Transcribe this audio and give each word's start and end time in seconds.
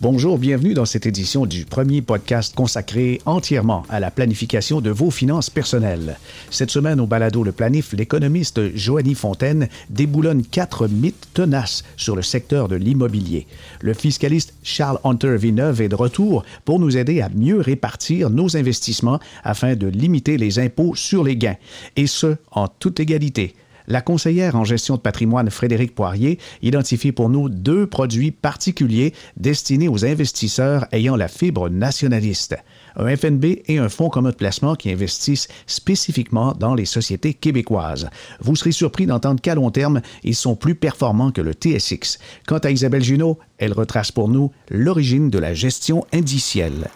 Bonjour, 0.00 0.38
bienvenue 0.38 0.74
dans 0.74 0.86
cette 0.86 1.06
édition 1.06 1.46
du 1.46 1.64
premier 1.64 2.02
podcast 2.02 2.52
consacré 2.56 3.20
entièrement 3.26 3.84
à 3.88 4.00
la 4.00 4.10
planification 4.10 4.80
de 4.80 4.90
vos 4.90 5.12
finances 5.12 5.50
personnelles. 5.50 6.18
Cette 6.50 6.72
semaine 6.72 7.00
au 7.00 7.06
balado 7.06 7.44
Le 7.44 7.52
Planif, 7.52 7.92
l'économiste 7.92 8.74
Joanie 8.74 9.14
Fontaine 9.14 9.68
déboulonne 9.90 10.42
quatre 10.42 10.88
mythes 10.88 11.28
tenaces 11.32 11.84
sur 11.96 12.16
le 12.16 12.22
secteur 12.22 12.66
de 12.66 12.74
l'immobilier. 12.74 13.46
Le 13.82 13.94
fiscaliste 13.94 14.54
Charles 14.64 14.98
Hunter 15.04 15.36
Villeneuve 15.36 15.80
est 15.80 15.88
de 15.88 15.94
retour 15.94 16.44
pour 16.64 16.80
nous 16.80 16.96
aider 16.96 17.20
à 17.20 17.28
mieux 17.28 17.60
répartir 17.60 18.30
nos 18.30 18.56
investissements 18.56 19.20
afin 19.44 19.76
de 19.76 19.86
limiter 19.86 20.38
les 20.38 20.58
impôts 20.58 20.96
sur 20.96 21.22
les 21.22 21.36
gains, 21.36 21.56
et 21.94 22.08
ce, 22.08 22.34
en 22.50 22.66
toute 22.66 22.98
égalité. 22.98 23.54
La 23.86 24.00
conseillère 24.00 24.56
en 24.56 24.64
gestion 24.64 24.96
de 24.96 25.00
patrimoine 25.00 25.50
Frédéric 25.50 25.94
Poirier 25.94 26.38
identifie 26.62 27.12
pour 27.12 27.28
nous 27.28 27.50
deux 27.50 27.86
produits 27.86 28.30
particuliers 28.30 29.12
destinés 29.36 29.88
aux 29.88 30.06
investisseurs 30.06 30.86
ayant 30.92 31.16
la 31.16 31.28
fibre 31.28 31.68
nationaliste. 31.68 32.56
Un 32.96 33.14
FNB 33.14 33.62
et 33.66 33.78
un 33.78 33.90
fonds 33.90 34.08
commun 34.08 34.30
de 34.30 34.36
placement 34.36 34.74
qui 34.74 34.90
investissent 34.90 35.48
spécifiquement 35.66 36.52
dans 36.52 36.74
les 36.74 36.86
sociétés 36.86 37.34
québécoises. 37.34 38.08
Vous 38.40 38.56
serez 38.56 38.72
surpris 38.72 39.04
d'entendre 39.04 39.42
qu'à 39.42 39.54
long 39.54 39.70
terme, 39.70 40.00
ils 40.22 40.34
sont 40.34 40.56
plus 40.56 40.74
performants 40.74 41.30
que 41.30 41.42
le 41.42 41.52
TSX. 41.52 42.18
Quant 42.46 42.58
à 42.58 42.70
Isabelle 42.70 43.04
Junot, 43.04 43.38
elle 43.58 43.74
retrace 43.74 44.12
pour 44.12 44.28
nous 44.28 44.50
l'origine 44.70 45.28
de 45.28 45.38
la 45.38 45.52
gestion 45.52 46.06
indicielle. 46.12 46.88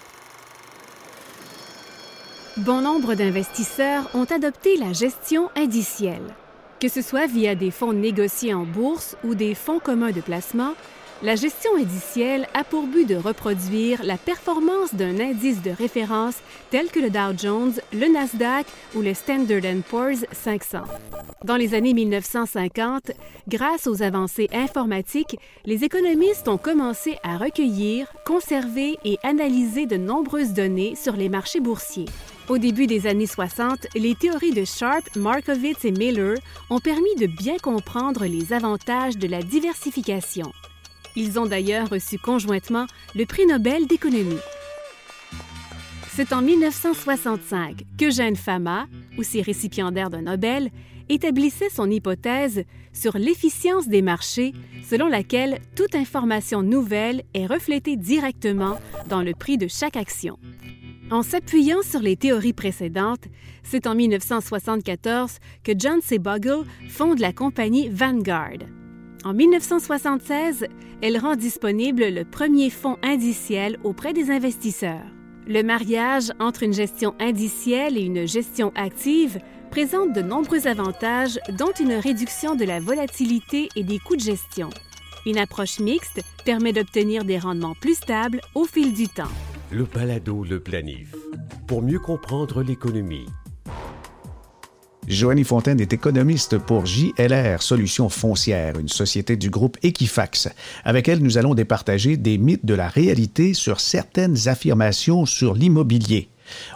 Bon 2.57 2.81
nombre 2.81 3.15
d'investisseurs 3.15 4.09
ont 4.15 4.25
adopté 4.25 4.77
la 4.79 4.93
gestion 4.93 5.49
indicielle. 5.55 6.35
Que 6.81 6.89
ce 6.89 7.03
soit 7.03 7.27
via 7.27 7.57
des 7.57 7.73
fonds 7.73 7.93
négociés 7.93 8.55
en 8.55 8.65
bourse 8.65 9.17
ou 9.25 9.35
des 9.35 9.57
fonds 9.57 9.81
communs 9.81 10.13
de 10.13 10.21
placement, 10.21 10.75
la 11.25 11.35
gestion 11.35 11.75
indicielle 11.77 12.47
a 12.55 12.63
pour 12.63 12.87
but 12.87 13.05
de 13.05 13.17
reproduire 13.17 14.05
la 14.05 14.17
performance 14.17 14.95
d'un 14.95 15.19
indice 15.19 15.61
de 15.61 15.73
référence 15.73 16.37
tel 16.71 16.87
que 16.87 17.01
le 17.01 17.11
Dow 17.11 17.37
Jones, 17.37 17.73
le 17.93 18.07
Nasdaq 18.07 18.65
ou 18.95 19.01
le 19.01 19.13
Standard 19.13 19.63
Poor's 19.91 20.25
500. 20.31 20.83
Dans 21.45 21.57
les 21.57 21.75
années 21.75 21.95
1950, 21.95 23.11
grâce 23.49 23.89
aux 23.89 24.01
avancées 24.05 24.49
informatiques, 24.53 25.37
les 25.65 25.83
économistes 25.83 26.47
ont 26.47 26.59
commencé 26.59 27.19
à 27.25 27.39
recueillir, 27.39 28.07
conserver 28.25 28.99
et 29.05 29.19
analyser 29.25 29.87
de 29.87 29.97
nombreuses 29.97 30.53
données 30.53 30.95
sur 30.95 31.17
les 31.17 31.29
marchés 31.29 31.61
boursiers. 31.61 32.07
Au 32.49 32.57
début 32.57 32.87
des 32.87 33.07
années 33.07 33.27
60, 33.27 33.89
les 33.95 34.15
théories 34.15 34.55
de 34.55 34.65
Sharp, 34.65 35.15
Markowitz 35.17 35.85
et 35.85 35.93
Miller 35.93 36.39
ont 36.71 36.79
permis 36.79 37.15
de 37.17 37.27
bien 37.27 37.59
comprendre 37.59 38.25
les 38.25 38.55
avantages 38.55 39.19
de 39.19 39.29
la 39.29 39.43
diversification. 39.43 40.51
Ils 41.15 41.39
ont 41.39 41.45
d'ailleurs 41.45 41.91
reçu 41.91 42.19
conjointement 42.19 42.87
le 43.15 43.27
prix 43.27 43.45
Nobel 43.45 43.87
d'économie. 43.87 44.39
C'est 46.09 46.33
en 46.33 46.41
1965 46.41 47.83
qu'Eugène 47.99 48.37
Fama, 48.37 48.87
aussi 49.19 49.43
récipiendaire 49.43 50.09
d'un 50.09 50.23
Nobel, 50.23 50.71
établissait 51.11 51.69
son 51.69 51.91
hypothèse 51.91 52.65
sur 52.95 53.19
l'efficience 53.19 53.89
des 53.89 54.01
marchés 54.01 54.55
selon 54.89 55.09
laquelle 55.09 55.61
toute 55.77 55.95
information 55.95 56.63
nouvelle 56.63 57.25
est 57.35 57.47
reflétée 57.47 57.97
directement 57.97 58.79
dans 59.07 59.21
le 59.23 59.35
prix 59.35 59.59
de 59.59 59.69
chaque 59.69 59.97
action. 59.97 60.39
En 61.11 61.23
s'appuyant 61.23 61.81
sur 61.83 62.01
les 62.01 62.17
théories 62.17 62.53
précédentes, 62.53 63.25
c'est 63.63 63.87
en 63.87 63.95
1974 63.95 65.39
que 65.65 65.73
John 65.75 66.01
C. 66.03 66.19
Bogle 66.19 66.67
fonde 66.91 67.19
la 67.19 67.33
compagnie 67.33 67.89
Vanguard. 67.89 68.59
En 69.25 69.33
1976, 69.33 70.67
elle 71.01 71.17
rend 71.17 71.35
disponible 71.35 72.09
le 72.11 72.25
premier 72.25 72.69
fonds 72.69 72.99
indiciel 73.03 73.79
auprès 73.85 74.13
des 74.13 74.31
investisseurs. 74.31 75.07
Le 75.47 75.63
mariage 75.63 76.31
entre 76.41 76.63
une 76.63 76.75
gestion 76.75 77.15
indicielle 77.21 77.97
et 77.97 78.03
une 78.03 78.27
gestion 78.27 78.71
active 78.75 79.39
présente 79.71 80.13
de 80.13 80.21
nombreux 80.21 80.67
avantages, 80.67 81.41
dont 81.59 81.73
une 81.81 81.95
réduction 81.95 82.55
de 82.55 82.67
la 82.67 82.81
volatilité 82.81 83.71
et 83.77 83.83
des 83.83 83.99
coûts 83.99 84.17
de 84.17 84.21
gestion. 84.21 84.69
Une 85.25 85.39
approche 85.39 85.81
mixte 85.81 86.21
permet 86.45 86.75
d'obtenir 86.75 87.25
des 87.25 87.39
rendements 87.39 87.77
plus 87.81 87.95
stables 87.95 88.43
au 88.55 88.65
fil 88.65 88.93
du 88.93 89.09
temps 89.09 89.33
le 89.71 89.85
balado 89.85 90.45
Le 90.45 90.61
Planif, 90.61 91.15
pour 91.67 91.83
mieux 91.83 91.99
comprendre 91.99 92.63
l'économie. 92.63 93.27
Joanie 95.07 95.45
Fontaine 95.45 95.81
est 95.81 95.93
économiste 95.93 96.59
pour 96.59 96.87
JLR 96.87 97.63
Solutions 97.63 98.09
Foncières, 98.09 98.79
une 98.79 98.89
société 98.89 99.37
du 99.37 99.51
groupe 99.51 99.77
Equifax. 99.83 100.49
Avec 100.85 101.09
elle, 101.09 101.23
nous 101.23 101.37
allons 101.37 101.55
départager 101.55 102.17
des 102.17 102.39
mythes 102.39 102.65
de 102.65 102.75
la 102.75 102.89
réalité 102.89 103.53
sur 103.53 103.81
certaines 103.81 104.49
affirmations 104.49 105.27
sur 105.27 105.55
l'immobilier. 105.55 106.31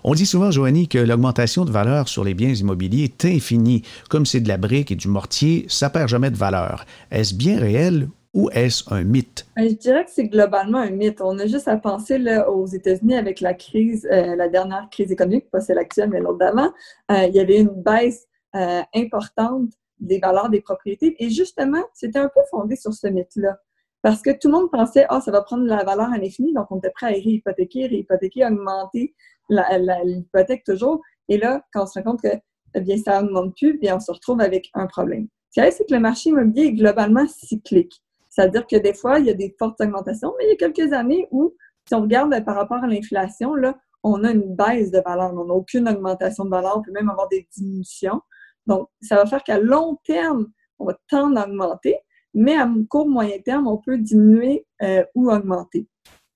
On 0.04 0.14
dit 0.14 0.26
souvent, 0.26 0.50
Joanie, 0.50 0.88
que 0.88 0.98
l'augmentation 0.98 1.64
de 1.64 1.70
valeur 1.70 2.09
sur 2.09 2.24
les 2.24 2.34
biens 2.34 2.53
immobiliers 2.53 3.04
est 3.04 3.24
infinie. 3.24 3.82
Comme 4.10 4.26
c'est 4.26 4.41
de 4.41 4.48
la 4.48 4.59
brique 4.59 4.91
et 4.91 4.97
du 4.97 5.09
mortier, 5.09 5.64
ça 5.69 5.88
perd 5.88 6.09
jamais 6.09 6.30
de 6.30 6.36
valeur. 6.36 6.84
Est-ce 7.10 7.34
bien 7.34 7.59
réel 7.59 8.09
ou 8.34 8.48
est-ce 8.50 8.93
un 8.93 9.04
mythe? 9.04 9.47
Ben, 9.56 9.69
je 9.69 9.75
dirais 9.75 10.04
que 10.04 10.10
c'est 10.10 10.26
globalement 10.26 10.78
un 10.78 10.91
mythe. 10.91 11.20
On 11.20 11.38
a 11.38 11.47
juste 11.47 11.69
à 11.69 11.76
penser 11.76 12.19
là, 12.19 12.50
aux 12.50 12.66
États-Unis 12.66 13.16
avec 13.16 13.41
la 13.41 13.54
crise, 13.54 14.09
euh, 14.10 14.37
la 14.37 14.48
dernière 14.48 14.88
crise 14.91 15.12
économique, 15.12 15.50
pas 15.50 15.60
celle 15.60 15.78
actuelle, 15.78 16.09
mais 16.10 16.20
l'autre 16.20 16.38
d'avant. 16.38 16.72
Euh, 17.10 17.26
il 17.26 17.34
y 17.34 17.41
avait 17.41 17.60
une 17.60 17.82
baisse 17.82 18.26
euh, 18.56 18.82
importante 18.94 19.71
des 20.00 20.19
valeurs 20.19 20.48
des 20.48 20.60
propriétés. 20.60 21.15
Et 21.22 21.31
justement, 21.31 21.82
c'était 21.92 22.19
un 22.19 22.28
peu 22.28 22.41
fondé 22.50 22.75
sur 22.76 22.92
ce 22.92 23.06
mythe-là. 23.06 23.59
Parce 24.03 24.21
que 24.21 24.31
tout 24.31 24.48
le 24.48 24.54
monde 24.54 24.71
pensait, 24.71 25.06
ah, 25.09 25.21
ça 25.21 25.31
va 25.31 25.42
prendre 25.42 25.65
la 25.65 25.84
valeur 25.84 26.12
à 26.12 26.19
l'infini, 26.19 26.53
donc 26.53 26.66
on 26.71 26.78
était 26.78 26.91
prêt 26.91 27.06
à 27.06 27.10
réhypothéquer, 27.10 27.87
réhypothéquer, 27.87 28.44
augmenter 28.47 29.15
l'hypothèque 29.48 30.65
toujours. 30.65 31.00
Et 31.28 31.38
là, 31.38 31.62
quand 31.72 31.84
on 31.84 31.87
se 31.87 32.00
rend 32.00 32.12
compte 32.12 32.22
que 32.22 32.37
eh 32.75 32.81
bien, 32.81 32.97
ça 32.97 33.22
n'augmente 33.22 33.54
plus, 33.56 33.78
bien, 33.78 33.97
on 33.97 34.00
se 34.00 34.10
retrouve 34.10 34.41
avec 34.41 34.71
un 34.75 34.87
problème. 34.87 35.28
Ce 35.50 35.60
qui 35.60 35.72
c'est 35.72 35.87
que 35.87 35.94
le 35.94 36.00
marché 36.00 36.31
immobilier 36.31 36.66
est 36.66 36.72
globalement 36.72 37.26
cyclique. 37.28 38.03
C'est-à-dire 38.32 38.66
que 38.66 38.76
des 38.76 38.94
fois, 38.94 39.19
il 39.19 39.26
y 39.26 39.31
a 39.31 39.34
des 39.34 39.54
fortes 39.59 39.78
augmentations, 39.82 40.32
mais 40.38 40.47
il 40.47 40.48
y 40.48 40.53
a 40.53 40.56
quelques 40.56 40.94
années 40.94 41.28
où, 41.31 41.54
si 41.87 41.94
on 41.94 42.00
regarde 42.00 42.43
par 42.47 42.56
rapport 42.56 42.82
à 42.82 42.87
l'inflation, 42.87 43.54
là, 43.54 43.78
on 44.03 44.25
a 44.25 44.31
une 44.31 44.56
baisse 44.56 44.91
de 44.91 45.00
valeur. 45.04 45.34
On 45.34 45.44
n'a 45.44 45.53
aucune 45.53 45.87
augmentation 45.87 46.47
de 46.47 46.50
valeur, 46.50 46.78
on 46.78 46.82
peut 46.82 46.92
même 46.92 47.10
avoir 47.10 47.28
des 47.28 47.47
diminutions. 47.54 48.22
Donc, 48.66 48.88
ça 49.03 49.16
va 49.16 49.26
faire 49.26 49.44
qu'à 49.44 49.59
long 49.59 49.98
terme, 50.06 50.47
on 50.78 50.87
va 50.87 50.97
tendre 51.10 51.38
à 51.38 51.47
augmenter, 51.47 51.98
mais 52.32 52.56
à 52.56 52.66
court, 52.88 53.06
moyen 53.06 53.38
terme, 53.44 53.66
on 53.66 53.76
peut 53.76 53.98
diminuer 53.98 54.66
euh, 54.81 55.04
ou 55.15 55.31
augmenter. 55.31 55.87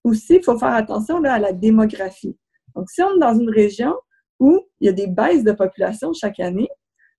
Aussi, 0.04 0.36
il 0.36 0.44
faut 0.44 0.58
faire 0.58 0.74
attention 0.74 1.18
là, 1.18 1.32
à 1.34 1.38
la 1.38 1.54
démographie. 1.54 2.36
Donc, 2.74 2.90
si 2.90 3.02
on 3.02 3.16
est 3.16 3.20
dans 3.20 3.38
une 3.38 3.48
région 3.48 3.94
où 4.38 4.60
il 4.80 4.86
y 4.86 4.90
a 4.90 4.92
des 4.92 5.06
baisses 5.06 5.44
de 5.44 5.52
population 5.52 6.12
chaque 6.12 6.40
année, 6.40 6.68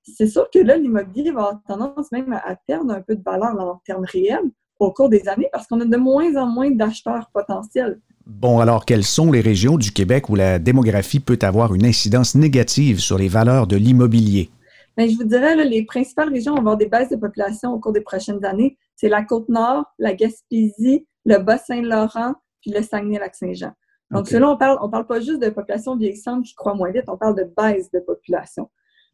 c'est 0.03 0.27
sûr 0.27 0.47
que 0.53 0.59
là, 0.59 0.77
l'immobilier 0.77 1.31
va 1.31 1.39
avoir 1.39 1.63
tendance 1.63 2.11
même 2.11 2.31
à 2.31 2.55
perdre 2.67 2.93
un 2.93 3.01
peu 3.01 3.15
de 3.15 3.23
valeur 3.23 3.59
en 3.59 3.81
termes 3.83 4.05
réels 4.05 4.51
au 4.79 4.91
cours 4.91 5.09
des 5.09 5.27
années 5.27 5.49
parce 5.51 5.67
qu'on 5.67 5.81
a 5.81 5.85
de 5.85 5.97
moins 5.97 6.35
en 6.35 6.47
moins 6.47 6.71
d'acheteurs 6.71 7.29
potentiels. 7.33 7.99
Bon, 8.25 8.59
alors, 8.59 8.85
quelles 8.85 9.05
sont 9.05 9.31
les 9.31 9.39
régions 9.39 9.77
du 9.77 9.91
Québec 9.91 10.29
où 10.29 10.35
la 10.35 10.59
démographie 10.59 11.21
peut 11.21 11.39
avoir 11.41 11.73
une 11.73 11.85
incidence 11.85 12.35
négative 12.35 12.99
sur 12.99 13.17
les 13.17 13.29
valeurs 13.29 13.67
de 13.67 13.77
l'immobilier? 13.77 14.49
Bien, 14.97 15.07
je 15.07 15.15
vous 15.15 15.23
dirais, 15.23 15.55
là, 15.55 15.63
les 15.63 15.85
principales 15.85 16.29
régions 16.29 16.53
vont 16.53 16.59
avoir 16.59 16.77
des 16.77 16.87
baisses 16.87 17.09
de 17.09 17.15
population 17.15 17.71
au 17.71 17.79
cours 17.79 17.93
des 17.93 18.01
prochaines 18.01 18.43
années. 18.43 18.77
C'est 18.95 19.09
la 19.09 19.23
Côte-Nord, 19.23 19.85
la 19.97 20.13
Gaspésie, 20.13 21.07
le 21.25 21.37
Bas-Saint-Laurent, 21.37 22.33
puis 22.61 22.71
le 22.71 22.81
Saguenay-Lac-Saint-Jean. 22.81 23.71
Donc, 24.11 24.27
okay. 24.27 24.43
on 24.43 24.57
parle, 24.57 24.77
on 24.81 24.89
parle 24.89 25.05
pas 25.05 25.19
juste 25.19 25.41
de 25.41 25.49
population 25.49 25.95
vieillissante 25.95 26.45
qui 26.45 26.55
croît 26.55 26.73
moins 26.73 26.91
vite, 26.91 27.05
on 27.07 27.17
parle 27.17 27.35
de 27.35 27.49
baisse 27.55 27.91
de 27.91 27.99
population. 27.99 28.69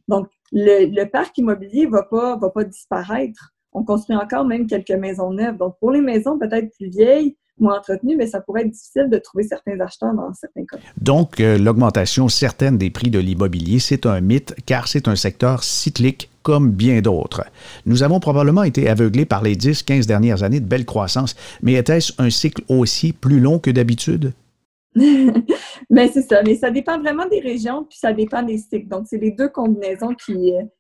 Donc, 0.08 0.28
le, 0.52 0.86
le 0.86 1.06
parc 1.10 1.38
immobilier 1.38 1.86
va 1.86 2.04
pas, 2.04 2.36
va 2.38 2.50
pas 2.50 2.64
disparaître 2.64 3.53
on 3.74 3.84
construit 3.84 4.16
encore 4.16 4.46
même 4.46 4.68
quelques 4.68 4.92
maisons 4.92 5.32
neuves. 5.32 5.58
Donc, 5.58 5.76
pour 5.80 5.92
les 5.92 6.02
maisons 6.02 6.38
peut-être 6.38 6.70
plus 6.78 6.90
vieilles, 6.90 7.36
moins 7.60 7.78
entretenues, 7.78 8.16
mais 8.18 8.28
ça 8.28 8.42
pourrait 8.42 8.62
être 8.62 8.72
difficile 8.72 9.10
de 9.10 9.18
trouver 9.18 9.44
certains 9.44 9.80
acheteurs 9.80 10.14
dans 10.14 10.34
certains 10.34 10.66
cas. 10.66 10.78
Donc, 11.00 11.40
euh, 11.40 11.58
l'augmentation 11.58 12.28
certaine 12.28 12.78
des 12.78 12.90
prix 12.90 13.10
de 13.10 13.20
l'immobilier, 13.20 13.80
c'est 13.80 14.06
un 14.06 14.22
mythe 14.22 14.56
car 14.66 14.88
c'est 14.88 15.08
un 15.08 15.16
secteur 15.16 15.64
cyclique 15.64 16.30
comme 16.42 16.72
bien 16.72 17.02
d'autres. 17.02 17.46
Nous 17.86 18.04
avons 18.04 18.20
probablement 18.20 18.64
été 18.64 18.90
aveuglés 18.90 19.26
par 19.26 19.44
les 19.44 19.56
10-15 19.56 20.06
dernières 20.06 20.44
années 20.44 20.60
de 20.60 20.66
belle 20.66 20.86
croissance, 20.86 21.36
mais 21.62 21.74
était-ce 21.74 22.14
un 22.18 22.30
cycle 22.30 22.64
aussi 22.68 23.14
plus 23.14 23.40
long 23.40 23.60
que 23.60 23.72
d'habitude? 23.72 24.34
Mais 25.90 26.08
c'est 26.08 26.22
ça, 26.22 26.42
mais 26.44 26.56
ça 26.56 26.70
dépend 26.72 27.00
vraiment 27.00 27.28
des 27.28 27.40
régions, 27.40 27.84
puis 27.84 27.98
ça 27.98 28.14
dépend 28.14 28.44
des 28.44 28.58
cycles. 28.58 28.88
Donc, 28.88 29.08
c'est 29.08 29.18
les 29.18 29.32
deux 29.32 29.50
combinaisons 29.50 30.12
euh, 30.12 30.16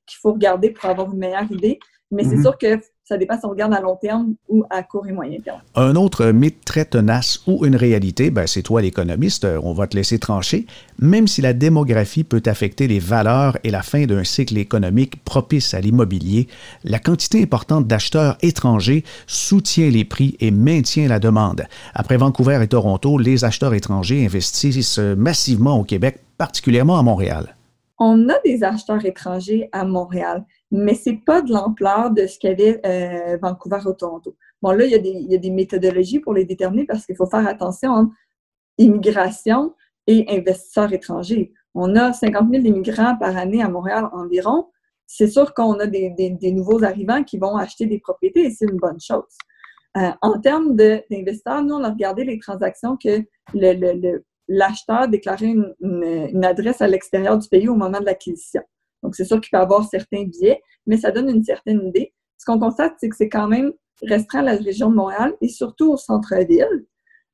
qu'il 0.05 0.19
faut 0.21 0.33
regarder 0.33 0.69
pour 0.69 0.89
avoir 0.89 1.11
une 1.11 1.19
meilleure 1.19 1.51
idée. 1.51 1.79
Mais 2.11 2.23
c'est 2.23 2.35
mhm. 2.35 2.43
sûr 2.43 2.57
qu'il 2.57 2.79
Ça 3.05 3.17
dépend 3.17 3.37
si 3.37 3.45
on 3.45 3.49
regarde 3.49 3.73
à 3.73 3.81
long 3.81 3.97
terme 3.97 4.35
ou 4.47 4.63
à 4.69 4.81
court 4.81 5.05
et 5.07 5.11
moyen 5.11 5.37
terme. 5.41 5.59
Un 5.75 5.97
autre 5.97 6.27
mythe 6.27 6.63
très 6.63 6.85
tenace 6.85 7.41
ou 7.47 7.65
une 7.65 7.75
réalité, 7.75 8.31
ben 8.31 8.47
c'est 8.47 8.61
toi 8.61 8.81
l'économiste, 8.81 9.43
euh, 9.43 9.59
on 9.61 9.73
va 9.73 9.87
te 9.87 9.97
laisser 9.97 10.19
trancher. 10.19 10.65
Même 10.99 11.27
si 11.27 11.41
la 11.41 11.51
démographie 11.51 12.23
peut 12.23 12.41
affecter 12.45 12.87
les 12.87 12.99
valeurs 12.99 13.57
et 13.65 13.71
la 13.71 13.81
fin 13.81 14.05
d'un 14.05 14.23
cycle 14.23 14.57
économique 14.57 15.21
propice 15.25 15.73
à 15.73 15.81
l'immobilier, 15.81 16.47
la 16.85 16.97
quantité 16.97 17.43
importante 17.43 17.87
d'acheteurs 17.87 18.37
étrangers 18.41 19.03
soutient 19.27 19.89
les 19.89 20.05
prix 20.05 20.37
et 20.39 20.51
maintient 20.51 21.09
la 21.09 21.19
demande. 21.19 21.65
Après 21.93 22.15
Vancouver 22.15 22.59
et 22.61 22.67
Toronto, 22.67 23.17
les 23.17 23.43
acheteurs 23.43 23.73
étrangers 23.73 24.23
investissent 24.23 24.99
massivement 24.99 25.77
au 25.77 25.83
Québec, 25.83 26.19
particulièrement 26.37 26.97
à 26.97 27.03
Montréal. 27.03 27.57
On 27.99 28.27
a 28.29 28.35
des 28.43 28.63
acheteurs 28.63 29.05
étrangers 29.05 29.69
à 29.71 29.85
Montréal, 29.85 30.45
mais 30.73 30.95
c'est 30.95 31.17
pas 31.23 31.43
de 31.43 31.53
l'ampleur 31.53 32.09
de 32.09 32.25
ce 32.25 32.39
qu'avait 32.39 32.81
euh, 32.85 33.37
Vancouver 33.41 33.79
ou 33.85 33.93
Toronto. 33.93 34.35
Bon, 34.61 34.71
là, 34.71 34.85
il 34.85 34.91
y, 34.91 34.95
a 34.95 34.97
des, 34.97 35.11
y, 35.11 35.35
a 35.35 35.37
des, 35.37 35.51
méthodologies 35.51 36.19
pour 36.19 36.33
les 36.33 36.45
déterminer 36.45 36.85
parce 36.85 37.05
qu'il 37.05 37.15
faut 37.15 37.27
faire 37.27 37.47
attention 37.47 37.91
entre 37.91 38.13
immigration 38.79 39.75
et 40.07 40.25
investisseurs 40.29 40.91
étrangers. 40.91 41.53
On 41.75 41.95
a 41.95 42.11
50 42.11 42.49
000 42.51 42.65
immigrants 42.65 43.15
par 43.17 43.37
année 43.37 43.61
à 43.61 43.69
Montréal 43.69 44.09
environ. 44.13 44.69
C'est 45.05 45.27
sûr 45.27 45.53
qu'on 45.53 45.79
a 45.79 45.85
des, 45.85 46.09
des, 46.09 46.51
nouveaux 46.51 46.83
arrivants 46.83 47.23
qui 47.23 47.37
vont 47.37 47.55
acheter 47.55 47.85
des 47.85 47.99
propriétés 47.99 48.45
et 48.45 48.49
c'est 48.49 48.65
une 48.65 48.77
bonne 48.77 48.99
chose. 48.99 49.37
Euh, 49.95 50.09
en 50.23 50.39
termes 50.39 50.75
d'investisseurs, 50.75 51.63
nous, 51.63 51.75
on 51.75 51.83
a 51.83 51.91
regardé 51.91 52.23
les 52.23 52.39
transactions 52.39 52.97
que 52.97 53.21
le, 53.53 53.73
le, 53.73 54.25
l'acheteur 54.47 55.07
déclarait 55.07 55.53
une, 55.81 56.45
adresse 56.45 56.81
à 56.81 56.87
l'extérieur 56.87 57.37
du 57.37 57.47
pays 57.47 57.69
au 57.69 57.75
moment 57.75 57.99
de 57.99 58.05
l'acquisition. 58.05 58.63
Donc, 59.03 59.15
c'est 59.15 59.25
sûr 59.25 59.39
qu'il 59.41 59.51
peut 59.51 59.61
avoir 59.61 59.87
certains 59.87 60.23
biais, 60.23 60.61
mais 60.87 60.97
ça 60.97 61.11
donne 61.11 61.29
une 61.29 61.43
certaine 61.43 61.85
idée. 61.87 62.13
Ce 62.37 62.45
qu'on 62.45 62.59
constate, 62.59 62.93
c'est 62.99 63.09
que 63.09 63.15
c'est 63.15 63.29
quand 63.29 63.47
même 63.47 63.73
restreint 64.01 64.39
à 64.39 64.53
la 64.53 64.55
région 64.55 64.89
de 64.89 64.95
Montréal 64.95 65.33
et 65.41 65.49
surtout 65.49 65.91
au 65.91 65.97
centre-ville. 65.97 66.85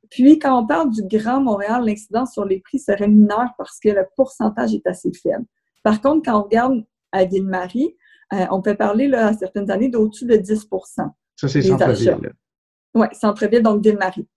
Puis, 0.10 0.40
quand 0.40 0.60
on 0.60 0.66
parle 0.66 0.90
du 0.90 1.04
Grand 1.04 1.42
Montréal, 1.42 1.84
l'incidence 1.86 2.34
sur 2.34 2.46
les 2.46 2.60
prix 2.60 2.80
serait 2.80 3.08
mineure 3.08 3.52
parce 3.58 3.80
que 3.80 3.90
le 3.90 4.06
pourcentage 4.16 4.74
est 4.74 4.86
assez 4.88 5.12
faible. 5.14 5.46
Par 5.84 6.02
contre, 6.02 6.24
quand 6.26 6.40
on 6.40 6.44
regarde 6.44 6.84
à 7.12 7.26
Ville-Marie, 7.26 7.96
euh, 8.34 8.46
on 8.52 8.62
peut 8.62 8.76
parler 8.76 9.08
là, 9.08 9.28
à 9.28 9.34
certaines 9.34 9.70
années 9.72 9.90
d'au-dessus 9.90 10.26
de 10.26 10.36
10% 10.36 11.10
Ça, 11.36 11.48
c'est 11.48 11.62
centre-ville. 11.62 12.34
Oui, 12.96 13.08
centre-ville, 13.14 13.62
donc 13.62 13.84
Ville-Marie. 13.84 14.28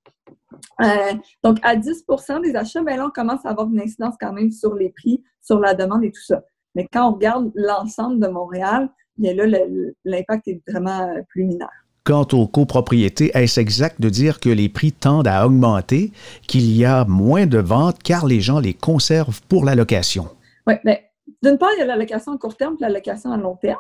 Euh, 0.83 1.15
donc, 1.43 1.59
à 1.63 1.77
10% 1.77 2.43
des 2.43 2.55
achats, 2.55 2.83
ben 2.83 2.97
là, 2.97 3.07
on 3.07 3.11
commence 3.11 3.45
à 3.45 3.51
avoir 3.51 3.69
une 3.69 3.81
incidence 3.81 4.15
quand 4.21 4.33
même 4.33 4.51
sur 4.51 4.75
les 4.75 4.91
prix, 4.91 5.23
sur 5.41 5.59
la 5.59 5.75
demande 5.75 6.05
et 6.05 6.13
tout 6.13 6.23
ça. 6.23 6.43
Mais 6.75 6.87
quand 6.93 7.11
on 7.11 7.15
regarde 7.15 7.51
l'ensemble 7.55 8.21
de 8.21 8.29
Montréal, 8.29 8.89
bien 9.19 9.35
là, 9.35 9.47
l'impact 10.05 10.49
est 10.49 10.61
vraiment 10.69 11.01
euh, 11.01 11.23
plus 11.29 11.45
mineur. 11.45 11.71
Quant 12.05 12.27
aux 12.33 12.49
copropriétés, 12.49 13.31
est-ce 13.35 13.61
exact 13.61 14.01
de 14.01 14.09
dire 14.09 14.41
que 14.41 14.49
les 14.49 14.69
prix 14.69 14.91
tendent 14.91 15.29
à 15.29 15.47
augmenter, 15.47 16.11
qu'il 16.49 16.73
y 16.73 16.85
a 16.85 17.05
moins 17.05 17.47
de 17.47 17.59
ventes 17.59 18.03
car 18.03 18.27
les 18.27 18.41
gens 18.41 18.59
les 18.59 18.75
conservent 18.75 19.41
pour 19.49 19.65
la 19.65 19.77
location? 19.77 20.27
Oui, 20.67 20.75
bien, 20.85 20.97
d'une 21.43 21.59
part, 21.59 21.71
il 21.77 21.81
y 21.81 21.83
a 21.83 21.87
la 21.87 21.97
location 21.97 22.33
à 22.33 22.39
court 22.39 22.57
terme 22.57 22.77
et 22.81 22.83
la 22.83 22.89
location 22.89 23.33
à 23.33 23.37
long 23.37 23.57
terme. 23.57 23.79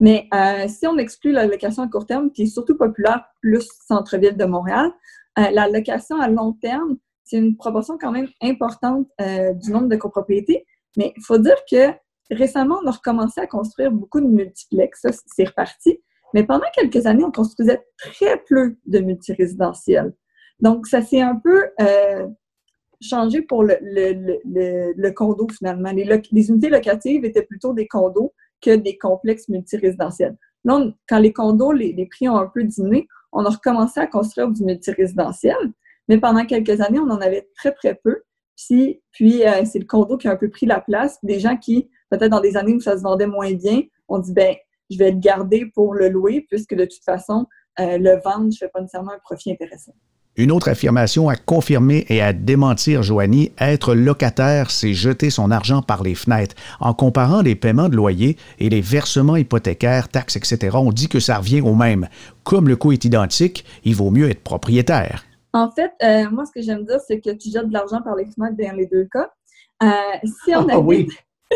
Mais 0.00 0.28
euh, 0.34 0.66
si 0.68 0.86
on 0.86 0.96
exclut 0.98 1.32
la 1.32 1.46
location 1.46 1.82
à 1.82 1.88
court 1.88 2.06
terme, 2.06 2.30
qui 2.30 2.42
est 2.42 2.46
surtout 2.46 2.76
populaire 2.76 3.24
plus 3.40 3.68
centre-ville 3.86 4.36
de 4.36 4.44
Montréal, 4.44 4.92
euh, 5.38 5.50
la 5.50 5.68
location 5.68 6.20
à 6.20 6.28
long 6.28 6.52
terme, 6.52 6.96
c'est 7.24 7.38
une 7.38 7.56
proportion 7.56 7.98
quand 8.00 8.10
même 8.10 8.28
importante 8.42 9.06
euh, 9.20 9.52
du 9.52 9.70
nombre 9.70 9.88
de 9.88 9.96
copropriétés. 9.96 10.64
Mais 10.96 11.12
il 11.16 11.22
faut 11.22 11.38
dire 11.38 11.56
que 11.70 11.90
récemment, 12.30 12.78
on 12.82 12.86
a 12.86 12.92
recommencé 12.92 13.40
à 13.40 13.46
construire 13.46 13.90
beaucoup 13.90 14.20
de 14.20 14.26
multiplex. 14.26 15.00
Ça, 15.00 15.10
c'est 15.26 15.48
reparti. 15.48 16.00
Mais 16.34 16.44
pendant 16.44 16.66
quelques 16.74 17.06
années, 17.06 17.24
on 17.24 17.32
construisait 17.32 17.82
très 17.96 18.42
peu 18.48 18.76
de 18.86 18.98
multirésidentiels. 18.98 20.12
Donc, 20.60 20.86
ça 20.86 21.02
s'est 21.02 21.20
un 21.20 21.36
peu 21.36 21.66
euh, 21.80 22.26
changé 23.00 23.42
pour 23.42 23.62
le, 23.62 23.76
le, 23.80 25.10
condo 25.10 25.46
finalement. 25.56 25.92
Les, 25.92 26.04
les, 26.04 26.50
unités 26.50 26.68
locatives 26.68 27.24
étaient 27.24 27.42
plutôt 27.42 27.72
des 27.72 27.86
condos 27.86 28.34
que 28.60 28.74
des 28.74 28.98
complexes 28.98 29.48
multirésidentiels. 29.48 30.36
Là, 30.64 30.84
quand 31.08 31.18
les 31.18 31.32
condos, 31.32 31.72
les, 31.72 31.92
les, 31.92 32.06
prix 32.06 32.28
ont 32.28 32.36
un 32.36 32.50
peu 32.52 32.64
diminué, 32.64 33.06
on 33.32 33.44
a 33.44 33.50
recommencé 33.50 34.00
à 34.00 34.06
construire 34.06 34.48
du 34.48 34.64
multirésidentiel, 34.64 35.56
mais 36.08 36.18
pendant 36.18 36.44
quelques 36.44 36.80
années, 36.80 36.98
on 36.98 37.10
en 37.10 37.20
avait 37.20 37.48
très, 37.56 37.72
très 37.72 37.94
peu. 37.94 38.22
Puis, 38.66 39.00
puis 39.12 39.46
euh, 39.46 39.64
c'est 39.64 39.78
le 39.78 39.84
condo 39.84 40.16
qui 40.16 40.28
a 40.28 40.32
un 40.32 40.36
peu 40.36 40.50
pris 40.50 40.66
la 40.66 40.80
place. 40.80 41.18
Des 41.22 41.38
gens 41.38 41.56
qui, 41.56 41.88
peut-être 42.10 42.30
dans 42.30 42.40
des 42.40 42.56
années 42.56 42.74
où 42.74 42.80
ça 42.80 42.96
se 42.96 43.02
vendait 43.02 43.26
moins 43.26 43.52
bien, 43.52 43.82
ont 44.08 44.18
dit, 44.18 44.32
ben, 44.32 44.54
je 44.90 44.98
vais 44.98 45.12
le 45.12 45.18
garder 45.18 45.66
pour 45.74 45.94
le 45.94 46.08
louer, 46.08 46.46
puisque 46.48 46.74
de 46.74 46.84
toute 46.84 47.04
façon, 47.04 47.46
euh, 47.78 47.98
le 47.98 48.20
vendre, 48.24 48.50
je 48.50 48.56
ne 48.56 48.58
fais 48.58 48.68
pas 48.68 48.80
nécessairement 48.80 49.12
un 49.12 49.20
profit 49.22 49.52
intéressant. 49.52 49.92
Une 50.36 50.52
autre 50.52 50.68
affirmation 50.68 51.28
à 51.28 51.34
confirmer 51.34 52.06
et 52.08 52.22
à 52.22 52.32
démentir 52.32 53.02
Joanie, 53.02 53.50
être 53.58 53.94
locataire, 53.94 54.70
c'est 54.70 54.94
jeter 54.94 55.30
son 55.30 55.50
argent 55.50 55.82
par 55.82 56.04
les 56.04 56.14
fenêtres. 56.14 56.54
En 56.78 56.94
comparant 56.94 57.42
les 57.42 57.56
paiements 57.56 57.88
de 57.88 57.96
loyer 57.96 58.36
et 58.60 58.68
les 58.68 58.80
versements 58.80 59.34
hypothécaires, 59.34 60.08
taxes, 60.08 60.36
etc., 60.36 60.76
on 60.80 60.92
dit 60.92 61.08
que 61.08 61.18
ça 61.18 61.38
revient 61.38 61.60
au 61.60 61.74
même. 61.74 62.08
Comme 62.44 62.68
le 62.68 62.76
coût 62.76 62.92
est 62.92 63.04
identique, 63.04 63.64
il 63.82 63.96
vaut 63.96 64.10
mieux 64.10 64.30
être 64.30 64.44
propriétaire. 64.44 65.24
En 65.52 65.70
fait, 65.70 65.92
euh, 66.02 66.28
moi, 66.30 66.44
ce 66.44 66.52
que 66.52 66.60
j'aime 66.60 66.84
dire, 66.84 67.00
c'est 67.00 67.20
que 67.20 67.30
tu 67.30 67.50
jettes 67.50 67.68
de 67.68 67.72
l'argent 67.72 68.02
par 68.02 68.14
les 68.16 68.26
fenêtres 68.26 68.56
dans 68.56 68.76
les 68.76 68.86
deux 68.86 69.06
cas. 69.06 69.30
Euh, 69.82 70.28
si 70.44 70.54
on 70.54 70.68
ah, 70.68 70.78
oui. 70.78 71.08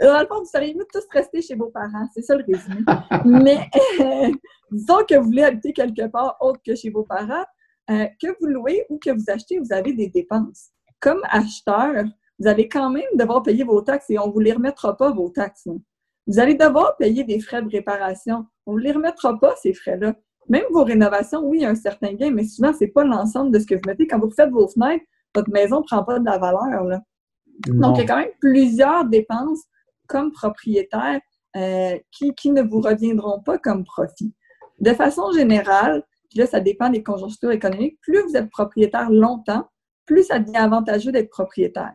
Dans 0.00 0.18
le 0.18 0.26
fond, 0.26 0.38
vous 0.38 0.46
seriez 0.46 0.74
mieux 0.74 0.86
tous 0.90 1.04
rester 1.10 1.42
chez 1.42 1.54
vos 1.54 1.68
parents. 1.68 2.08
C'est 2.14 2.22
ça 2.22 2.34
le 2.36 2.44
résumé. 2.44 2.80
Mais 3.24 3.68
euh, 4.00 4.32
disons 4.70 5.04
que 5.06 5.16
vous 5.16 5.24
voulez 5.24 5.42
habiter 5.42 5.72
quelque 5.72 6.06
part 6.06 6.36
autre 6.40 6.60
que 6.64 6.74
chez 6.74 6.90
vos 6.90 7.02
parents, 7.02 7.44
que 7.88 8.38
vous 8.40 8.46
louez 8.46 8.86
ou 8.88 8.98
que 8.98 9.10
vous 9.10 9.24
achetez, 9.28 9.58
vous 9.58 9.72
avez 9.72 9.92
des 9.92 10.08
dépenses. 10.08 10.68
Comme 11.00 11.20
acheteur, 11.24 12.04
vous 12.38 12.46
allez 12.48 12.68
quand 12.68 12.88
même 12.88 13.02
devoir 13.14 13.42
payer 13.42 13.64
vos 13.64 13.82
taxes 13.82 14.08
et 14.10 14.18
on 14.18 14.28
ne 14.28 14.32
vous 14.32 14.38
les 14.38 14.52
remettra 14.52 14.96
pas, 14.96 15.10
vos 15.10 15.28
taxes. 15.28 15.68
Vous 16.26 16.38
allez 16.38 16.54
devoir 16.54 16.96
payer 16.96 17.24
des 17.24 17.40
frais 17.40 17.62
de 17.62 17.68
réparation. 17.68 18.46
On 18.64 18.72
ne 18.72 18.76
vous 18.76 18.84
les 18.84 18.92
remettra 18.92 19.38
pas, 19.38 19.54
ces 19.56 19.74
frais-là. 19.74 20.14
Même 20.50 20.64
vos 20.72 20.82
rénovations, 20.82 21.42
oui, 21.44 21.58
il 21.58 21.62
y 21.62 21.64
a 21.64 21.70
un 21.70 21.76
certain 21.76 22.12
gain, 22.12 22.32
mais 22.32 22.44
souvent, 22.44 22.72
ce 22.72 22.84
n'est 22.84 22.90
pas 22.90 23.04
l'ensemble 23.04 23.52
de 23.52 23.60
ce 23.60 23.66
que 23.66 23.76
vous 23.76 23.82
mettez. 23.86 24.08
Quand 24.08 24.18
vous 24.18 24.30
faites 24.30 24.50
vos 24.50 24.66
fenêtres, 24.66 25.04
votre 25.32 25.50
maison 25.50 25.78
ne 25.78 25.84
prend 25.84 26.02
pas 26.02 26.18
de 26.18 26.24
la 26.24 26.38
valeur. 26.38 27.00
Donc, 27.68 27.96
il 27.96 28.00
y 28.00 28.04
a 28.04 28.06
quand 28.06 28.18
même 28.18 28.32
plusieurs 28.40 29.04
dépenses 29.04 29.62
comme 30.08 30.32
propriétaire 30.32 31.20
euh, 31.56 31.96
qui, 32.10 32.34
qui 32.34 32.50
ne 32.50 32.62
vous 32.62 32.80
reviendront 32.80 33.40
pas 33.40 33.58
comme 33.58 33.84
profit. 33.84 34.34
De 34.80 34.92
façon 34.92 35.30
générale, 35.30 36.02
puis 36.28 36.40
là, 36.40 36.46
ça 36.46 36.58
dépend 36.58 36.90
des 36.90 37.04
conjonctures 37.04 37.52
économiques. 37.52 37.98
Plus 38.02 38.20
vous 38.22 38.36
êtes 38.36 38.50
propriétaire 38.50 39.08
longtemps, 39.08 39.68
plus 40.04 40.24
ça 40.24 40.40
devient 40.40 40.56
avantageux 40.56 41.12
d'être 41.12 41.30
propriétaire. 41.30 41.92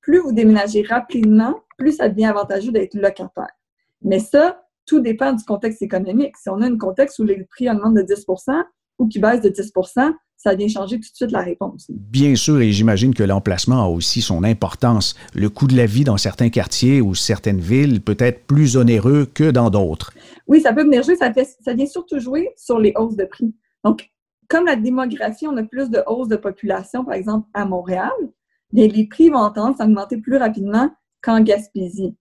Plus 0.00 0.20
vous 0.20 0.32
déménagez 0.32 0.82
rapidement, 0.82 1.60
plus 1.76 1.92
ça 1.92 2.08
devient 2.08 2.26
avantageux 2.26 2.72
d'être 2.72 2.94
locataire. 2.94 3.52
Mais 4.00 4.18
ça, 4.18 4.62
tout 4.88 5.00
dépend 5.00 5.32
du 5.32 5.44
contexte 5.44 5.82
économique. 5.82 6.36
Si 6.36 6.48
on 6.48 6.60
a 6.62 6.66
un 6.66 6.78
contexte 6.78 7.18
où 7.18 7.24
les 7.24 7.44
prix 7.44 7.70
augmentent 7.70 7.94
de 7.94 8.02
10% 8.02 8.62
ou 8.98 9.06
qui 9.06 9.18
baissent 9.18 9.42
de 9.42 9.50
10% 9.50 10.12
ça 10.38 10.54
vient 10.54 10.68
changer 10.68 10.96
tout 10.96 11.10
de 11.10 11.16
suite 11.16 11.32
la 11.32 11.40
réponse. 11.40 11.90
Bien 11.90 12.36
sûr, 12.36 12.60
et 12.60 12.70
j'imagine 12.70 13.12
que 13.12 13.24
l'emplacement 13.24 13.82
a 13.82 13.88
aussi 13.88 14.22
son 14.22 14.44
importance. 14.44 15.16
Le 15.34 15.50
coût 15.50 15.66
de 15.66 15.76
la 15.76 15.84
vie 15.84 16.04
dans 16.04 16.16
certains 16.16 16.48
quartiers 16.48 17.00
ou 17.00 17.16
certaines 17.16 17.58
villes 17.58 18.00
peut 18.00 18.16
être 18.20 18.46
plus 18.46 18.76
onéreux 18.76 19.26
que 19.26 19.50
dans 19.50 19.68
d'autres. 19.68 20.12
Oui, 20.46 20.60
ça 20.60 20.72
peut 20.72 20.84
venir 20.84 21.02
jouer, 21.02 21.16
ça, 21.16 21.32
ça 21.60 21.74
vient 21.74 21.86
surtout 21.86 22.20
jouer 22.20 22.50
sur 22.56 22.78
les 22.78 22.92
hausses 22.96 23.16
de 23.16 23.24
prix. 23.24 23.52
Donc, 23.84 24.08
comme 24.48 24.64
la 24.64 24.76
démographie, 24.76 25.48
on 25.48 25.56
a 25.56 25.64
plus 25.64 25.90
de 25.90 26.02
hausse 26.06 26.28
de 26.28 26.36
population, 26.36 27.04
par 27.04 27.14
exemple, 27.14 27.48
à 27.52 27.64
Montréal, 27.64 28.12
les 28.72 29.08
prix 29.08 29.30
vont 29.30 29.50
tendance 29.50 29.80
à 29.80 29.86
augmenter 29.86 30.18
plus 30.18 30.36
rapidement 30.36 30.88
qu'en 31.20 31.40
Gaspésie. 31.40 32.14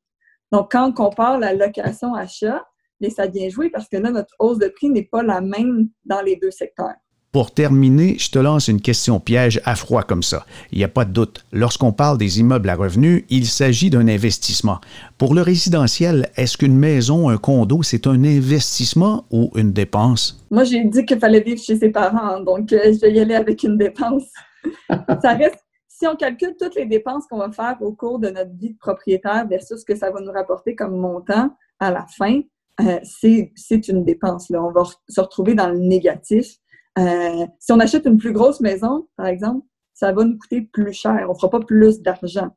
Donc, 0.51 0.71
quand 0.71 0.89
on 0.89 0.93
compare 0.93 1.39
la 1.39 1.53
location-achat, 1.53 2.65
ça 3.09 3.27
vient 3.27 3.49
jouer 3.49 3.69
parce 3.69 3.87
que 3.87 3.97
là, 3.97 4.11
notre 4.11 4.33
hausse 4.39 4.59
de 4.59 4.67
prix 4.67 4.89
n'est 4.89 5.03
pas 5.03 5.23
la 5.23 5.41
même 5.41 5.89
dans 6.05 6.21
les 6.21 6.35
deux 6.35 6.51
secteurs. 6.51 6.95
Pour 7.33 7.51
terminer, 7.51 8.15
je 8.17 8.31
te 8.31 8.39
lance 8.39 8.67
une 8.67 8.81
question 8.81 9.19
piège 9.19 9.61
à 9.65 9.75
froid 9.75 10.01
comme 10.01 10.23
ça. 10.23 10.45
Il 10.71 10.77
n'y 10.77 10.83
a 10.83 10.87
pas 10.87 11.05
de 11.05 11.11
doute. 11.11 11.45
Lorsqu'on 11.51 11.91
parle 11.91 12.17
des 12.17 12.39
immeubles 12.39 12.69
à 12.69 12.75
revenus, 12.75 13.25
il 13.29 13.45
s'agit 13.45 13.89
d'un 13.89 14.07
investissement. 14.07 14.79
Pour 15.17 15.35
le 15.35 15.41
résidentiel, 15.41 16.29
est-ce 16.35 16.57
qu'une 16.57 16.77
maison, 16.77 17.29
un 17.29 17.37
condo, 17.37 17.83
c'est 17.83 18.07
un 18.07 18.23
investissement 18.23 19.25
ou 19.29 19.51
une 19.55 19.73
dépense? 19.73 20.43
Moi, 20.49 20.63
j'ai 20.63 20.83
dit 20.85 21.05
qu'il 21.05 21.19
fallait 21.19 21.41
vivre 21.41 21.61
chez 21.61 21.75
ses 21.75 21.89
parents, 21.89 22.39
donc 22.39 22.71
euh, 22.71 22.93
je 22.93 22.99
vais 23.01 23.11
y 23.11 23.19
aller 23.19 23.35
avec 23.35 23.61
une 23.61 23.77
dépense. 23.77 24.23
ça 25.21 25.33
reste, 25.33 25.63
si 25.97 26.05
on 26.05 26.15
calcule 26.15 26.55
toutes 26.59 26.75
les 26.75 26.85
dépenses 26.85 27.25
qu'on 27.25 27.39
va 27.39 27.51
faire 27.51 27.77
au 27.81 27.91
cours 27.91 28.19
de 28.19 28.29
notre 28.29 28.51
vie 28.53 28.73
de 28.73 28.77
propriétaire 28.77 29.47
versus 29.47 29.79
ce 29.79 29.85
que 29.85 29.95
ça 29.95 30.11
va 30.11 30.21
nous 30.21 30.31
rapporter 30.31 30.75
comme 30.75 30.95
montant 30.95 31.49
à 31.79 31.89
la 31.89 32.05
fin, 32.05 32.41
euh, 32.81 32.99
c'est 33.03 33.87
une 33.87 34.05
dépense. 34.05 34.51
Là. 34.51 34.63
On 34.63 34.71
va 34.71 34.83
se 35.09 35.19
retrouver 35.19 35.55
dans 35.55 35.69
le 35.69 35.79
négatif. 35.79 36.57
Euh, 36.99 37.47
si 37.57 37.71
on 37.71 37.79
achète 37.79 38.05
une 38.05 38.17
plus 38.17 38.31
grosse 38.31 38.61
maison, 38.61 39.07
par 39.15 39.25
exemple, 39.25 39.65
ça 39.95 40.11
va 40.11 40.23
nous 40.23 40.37
coûter 40.37 40.61
plus 40.61 40.93
cher. 40.93 41.25
On 41.27 41.33
ne 41.33 41.37
fera 41.37 41.49
pas 41.49 41.61
plus 41.61 41.99
d'argent. 41.99 42.49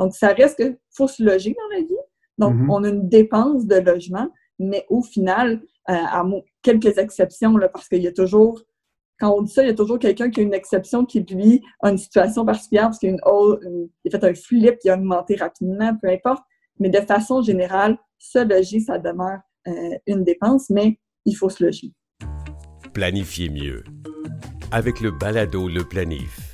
Donc, 0.00 0.16
ça 0.16 0.28
reste 0.32 0.56
qu'il 0.56 0.76
faut 0.90 1.06
se 1.06 1.22
loger 1.22 1.54
dans 1.54 1.76
la 1.76 1.84
vie. 1.84 1.94
Donc, 2.38 2.54
mm-hmm. 2.56 2.70
on 2.70 2.82
a 2.82 2.88
une 2.88 3.08
dépense 3.08 3.66
de 3.66 3.76
logement, 3.76 4.28
mais 4.58 4.84
au 4.88 5.02
final, 5.02 5.62
à 5.86 6.24
quelques 6.62 6.98
exceptions, 6.98 7.56
là, 7.56 7.68
parce 7.68 7.88
qu'il 7.88 8.02
y 8.02 8.08
a 8.08 8.12
toujours, 8.12 8.60
quand 9.18 9.34
on 9.36 9.42
dit 9.42 9.52
ça, 9.52 9.62
il 9.62 9.66
y 9.66 9.70
a 9.70 9.74
toujours 9.74 9.98
quelqu'un 9.98 10.30
qui 10.30 10.40
a 10.40 10.42
une 10.42 10.54
exception 10.54 11.04
qui, 11.04 11.20
lui, 11.20 11.62
a 11.82 11.90
une 11.90 11.98
situation 11.98 12.44
particulière 12.44 12.84
parce 12.84 12.98
qu'il 12.98 13.16
a, 13.20 13.28
a 13.28 14.10
fait 14.10 14.24
un 14.24 14.34
flip, 14.34 14.76
il 14.84 14.90
a 14.90 14.94
augmenté 14.94 15.36
rapidement, 15.36 15.96
peu 16.00 16.08
importe. 16.08 16.42
Mais 16.78 16.88
de 16.88 17.00
façon 17.00 17.42
générale, 17.42 17.98
se 18.18 18.38
loger, 18.38 18.80
ça 18.80 18.98
demeure 18.98 19.40
une 20.06 20.24
dépense, 20.24 20.70
mais 20.70 20.98
il 21.24 21.34
faut 21.34 21.48
se 21.48 21.64
loger. 21.64 21.92
Planifier 22.92 23.50
mieux. 23.50 23.84
Avec 24.70 25.00
le 25.00 25.10
balado 25.10 25.68
Le 25.68 25.84
Planif. 25.84 26.47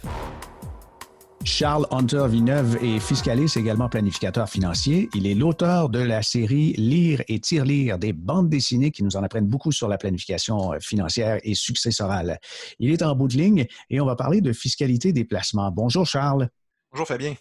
Charles 1.44 1.86
Hunter 1.90 2.26
Villeneuve 2.26 2.82
est 2.82 2.98
fiscaliste, 2.98 3.58
également 3.58 3.90
planificateur 3.90 4.48
financier. 4.48 5.10
Il 5.14 5.26
est 5.26 5.34
l'auteur 5.34 5.90
de 5.90 5.98
la 5.98 6.22
série 6.22 6.72
Lire 6.72 7.22
et 7.28 7.38
tire-lire, 7.38 7.98
des 7.98 8.14
bandes 8.14 8.48
dessinées 8.48 8.90
qui 8.90 9.04
nous 9.04 9.14
en 9.16 9.22
apprennent 9.22 9.46
beaucoup 9.46 9.70
sur 9.70 9.86
la 9.86 9.98
planification 9.98 10.72
euh, 10.72 10.78
financière 10.80 11.38
et 11.42 11.54
successorale. 11.54 12.38
Il 12.78 12.90
est 12.90 13.02
en 13.02 13.14
bout 13.14 13.28
de 13.28 13.34
ligne 13.34 13.66
et 13.90 14.00
on 14.00 14.06
va 14.06 14.16
parler 14.16 14.40
de 14.40 14.54
fiscalité 14.54 15.12
des 15.12 15.26
placements. 15.26 15.70
Bonjour 15.70 16.06
Charles. 16.06 16.48
Bonjour 16.90 17.06
Fabien. 17.06 17.34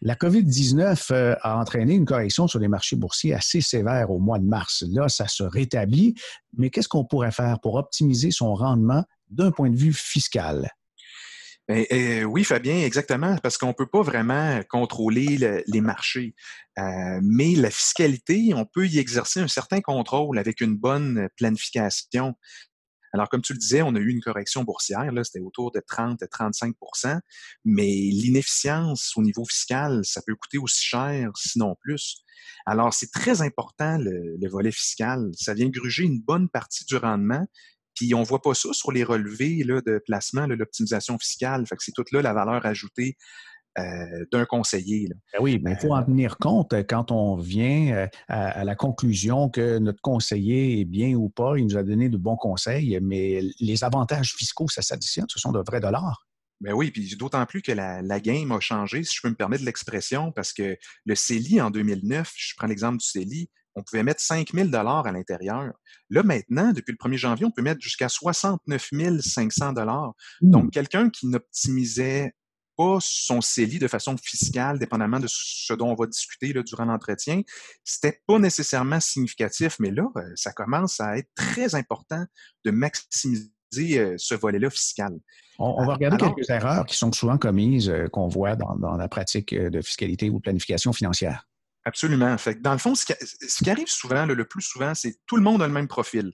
La 0.00 0.14
COVID-19 0.14 1.12
euh, 1.12 1.34
a 1.42 1.58
entraîné 1.58 1.94
une 1.94 2.06
correction 2.06 2.48
sur 2.48 2.60
les 2.60 2.68
marchés 2.68 2.96
boursiers 2.96 3.34
assez 3.34 3.60
sévère 3.60 4.10
au 4.10 4.18
mois 4.18 4.38
de 4.38 4.46
mars. 4.46 4.84
Là, 4.88 5.10
ça 5.10 5.28
se 5.28 5.42
rétablit, 5.42 6.14
mais 6.56 6.70
qu'est-ce 6.70 6.88
qu'on 6.88 7.04
pourrait 7.04 7.30
faire 7.30 7.60
pour 7.60 7.74
optimiser 7.74 8.30
son 8.30 8.54
rendement 8.54 9.04
d'un 9.28 9.50
point 9.50 9.68
de 9.68 9.76
vue 9.76 9.92
fiscal? 9.92 10.70
Euh, 11.70 12.24
oui, 12.24 12.42
Fabien, 12.42 12.84
exactement, 12.84 13.36
parce 13.38 13.56
qu'on 13.56 13.68
ne 13.68 13.72
peut 13.72 13.86
pas 13.86 14.02
vraiment 14.02 14.60
contrôler 14.68 15.62
les 15.66 15.80
marchés. 15.80 16.34
Euh, 16.78 17.20
mais 17.22 17.54
la 17.54 17.70
fiscalité, 17.70 18.52
on 18.54 18.64
peut 18.64 18.86
y 18.86 18.98
exercer 18.98 19.40
un 19.40 19.48
certain 19.48 19.80
contrôle 19.80 20.38
avec 20.38 20.60
une 20.60 20.76
bonne 20.76 21.28
planification. 21.36 22.34
Alors, 23.12 23.28
comme 23.28 23.42
tu 23.42 23.52
le 23.52 23.58
disais, 23.58 23.82
on 23.82 23.94
a 23.94 23.98
eu 23.98 24.10
une 24.10 24.20
correction 24.20 24.64
boursière, 24.64 25.12
là, 25.12 25.22
c'était 25.24 25.40
autour 25.40 25.72
de 25.72 25.80
30 25.80 26.22
à 26.22 26.26
35% 26.26 27.20
mais 27.64 27.84
l'inefficience 27.84 29.12
au 29.16 29.22
niveau 29.22 29.44
fiscal, 29.44 30.00
ça 30.04 30.22
peut 30.26 30.34
coûter 30.34 30.58
aussi 30.58 30.84
cher, 30.84 31.30
sinon 31.36 31.76
plus. 31.80 32.24
Alors, 32.66 32.94
c'est 32.94 33.10
très 33.10 33.42
important, 33.42 33.98
le, 33.98 34.48
volet 34.48 34.72
fiscal. 34.72 35.30
Ça 35.34 35.54
vient 35.54 35.68
gruger 35.68 36.04
une 36.04 36.20
bonne 36.20 36.48
partie 36.48 36.84
du 36.84 36.96
rendement. 36.96 37.46
Puis 37.94 38.14
on 38.14 38.22
voit 38.22 38.40
pas 38.42 38.54
ça 38.54 38.72
sur 38.72 38.92
les 38.92 39.04
relevés 39.04 39.62
là, 39.64 39.80
de 39.80 40.00
placement, 40.04 40.46
l'optimisation 40.46 41.18
fiscale. 41.18 41.66
Fait 41.66 41.76
que 41.76 41.82
c'est 41.82 41.92
toute 41.92 42.12
là 42.12 42.22
la 42.22 42.32
valeur 42.32 42.64
ajoutée 42.66 43.16
euh, 43.78 44.24
d'un 44.32 44.44
conseiller. 44.46 45.08
Ben 45.32 45.38
oui, 45.40 45.60
mais 45.62 45.72
il 45.72 45.78
faut 45.78 45.94
en 45.94 46.02
tenir 46.02 46.38
compte 46.38 46.74
quand 46.88 47.12
on 47.12 47.36
vient 47.36 47.94
euh, 47.94 48.06
à, 48.26 48.64
la 48.64 48.74
conclusion 48.74 49.48
que 49.48 49.78
notre 49.78 50.00
conseiller 50.02 50.80
est 50.80 50.84
bien 50.84 51.14
ou 51.14 51.28
pas, 51.28 51.56
il 51.56 51.66
nous 51.66 51.76
a 51.76 51.84
donné 51.84 52.08
de 52.08 52.16
bons 52.16 52.36
conseils, 52.36 52.98
mais 53.00 53.42
les 53.60 53.84
avantages 53.84 54.34
fiscaux, 54.34 54.66
ça 54.68 54.82
s'additionne, 54.82 55.26
ce 55.28 55.38
sont 55.38 55.52
de 55.52 55.60
vrais 55.64 55.78
dollars. 55.78 56.26
Ben 56.60 56.72
oui, 56.72 56.90
puis 56.90 57.14
d'autant 57.16 57.46
plus 57.46 57.62
que 57.62 57.70
la, 57.70 58.02
la, 58.02 58.18
game 58.18 58.50
a 58.50 58.58
changé, 58.58 59.04
si 59.04 59.14
je 59.16 59.20
peux 59.22 59.30
me 59.30 59.36
permettre 59.36 59.64
l'expression, 59.64 60.32
parce 60.32 60.52
que 60.52 60.76
le 61.04 61.14
CELI 61.14 61.60
en 61.60 61.70
2009, 61.70 62.32
je 62.36 62.54
prends 62.56 62.66
l'exemple 62.66 62.98
du 62.98 63.06
CELI, 63.06 63.48
on 63.74 63.82
pouvait 63.82 64.02
mettre 64.02 64.20
5 64.20 64.52
000 64.52 64.74
à 64.74 65.12
l'intérieur. 65.12 65.72
Là, 66.10 66.22
maintenant, 66.22 66.72
depuis 66.72 66.92
le 66.92 67.08
1er 67.08 67.16
janvier, 67.16 67.46
on 67.46 67.50
peut 67.50 67.62
mettre 67.62 67.80
jusqu'à 67.80 68.08
69 68.08 68.90
500 69.20 69.72
mmh. 69.72 70.12
Donc, 70.42 70.72
quelqu'un 70.72 71.08
qui 71.10 71.28
n'optimisait 71.28 72.34
son 73.00 73.40
CELI 73.40 73.78
de 73.78 73.88
façon 73.88 74.16
fiscale, 74.16 74.78
dépendamment 74.78 75.20
de 75.20 75.26
ce 75.28 75.72
dont 75.74 75.90
on 75.90 75.94
va 75.94 76.06
discuter 76.06 76.52
là, 76.52 76.62
durant 76.62 76.84
l'entretien, 76.84 77.42
c'était 77.84 78.20
pas 78.26 78.38
nécessairement 78.38 79.00
significatif, 79.00 79.76
mais 79.78 79.90
là, 79.90 80.08
euh, 80.16 80.22
ça 80.34 80.52
commence 80.52 81.00
à 81.00 81.18
être 81.18 81.28
très 81.34 81.74
important 81.74 82.24
de 82.64 82.70
maximiser 82.70 83.50
euh, 83.98 84.14
ce 84.16 84.34
volet-là 84.34 84.70
fiscal. 84.70 85.12
On, 85.58 85.84
va 85.84 85.94
regarder 85.94 86.16
quelques 86.16 86.48
erreurs 86.48 86.86
qui 86.86 86.96
sont 86.96 87.12
souvent 87.12 87.36
commises, 87.36 87.90
euh, 87.90 88.08
qu'on 88.08 88.28
voit 88.28 88.56
dans, 88.56 88.96
la 88.96 89.08
pratique 89.08 89.54
de 89.54 89.82
fiscalité 89.82 90.30
ou 90.30 90.36
de 90.36 90.42
planification 90.42 90.92
financière. 90.94 91.46
Absolument. 91.84 92.36
Fait 92.38 92.60
dans 92.60 92.72
le 92.72 92.78
fond, 92.78 92.94
ce 92.94 93.06
qui, 93.06 93.70
arrive 93.70 93.88
souvent, 93.88 94.26
le 94.26 94.44
plus 94.44 94.62
souvent, 94.62 94.94
c'est 94.94 95.16
tout 95.26 95.36
le 95.36 95.42
monde 95.42 95.62
a 95.62 95.66
le 95.66 95.72
même 95.72 95.88
profil. 95.88 96.32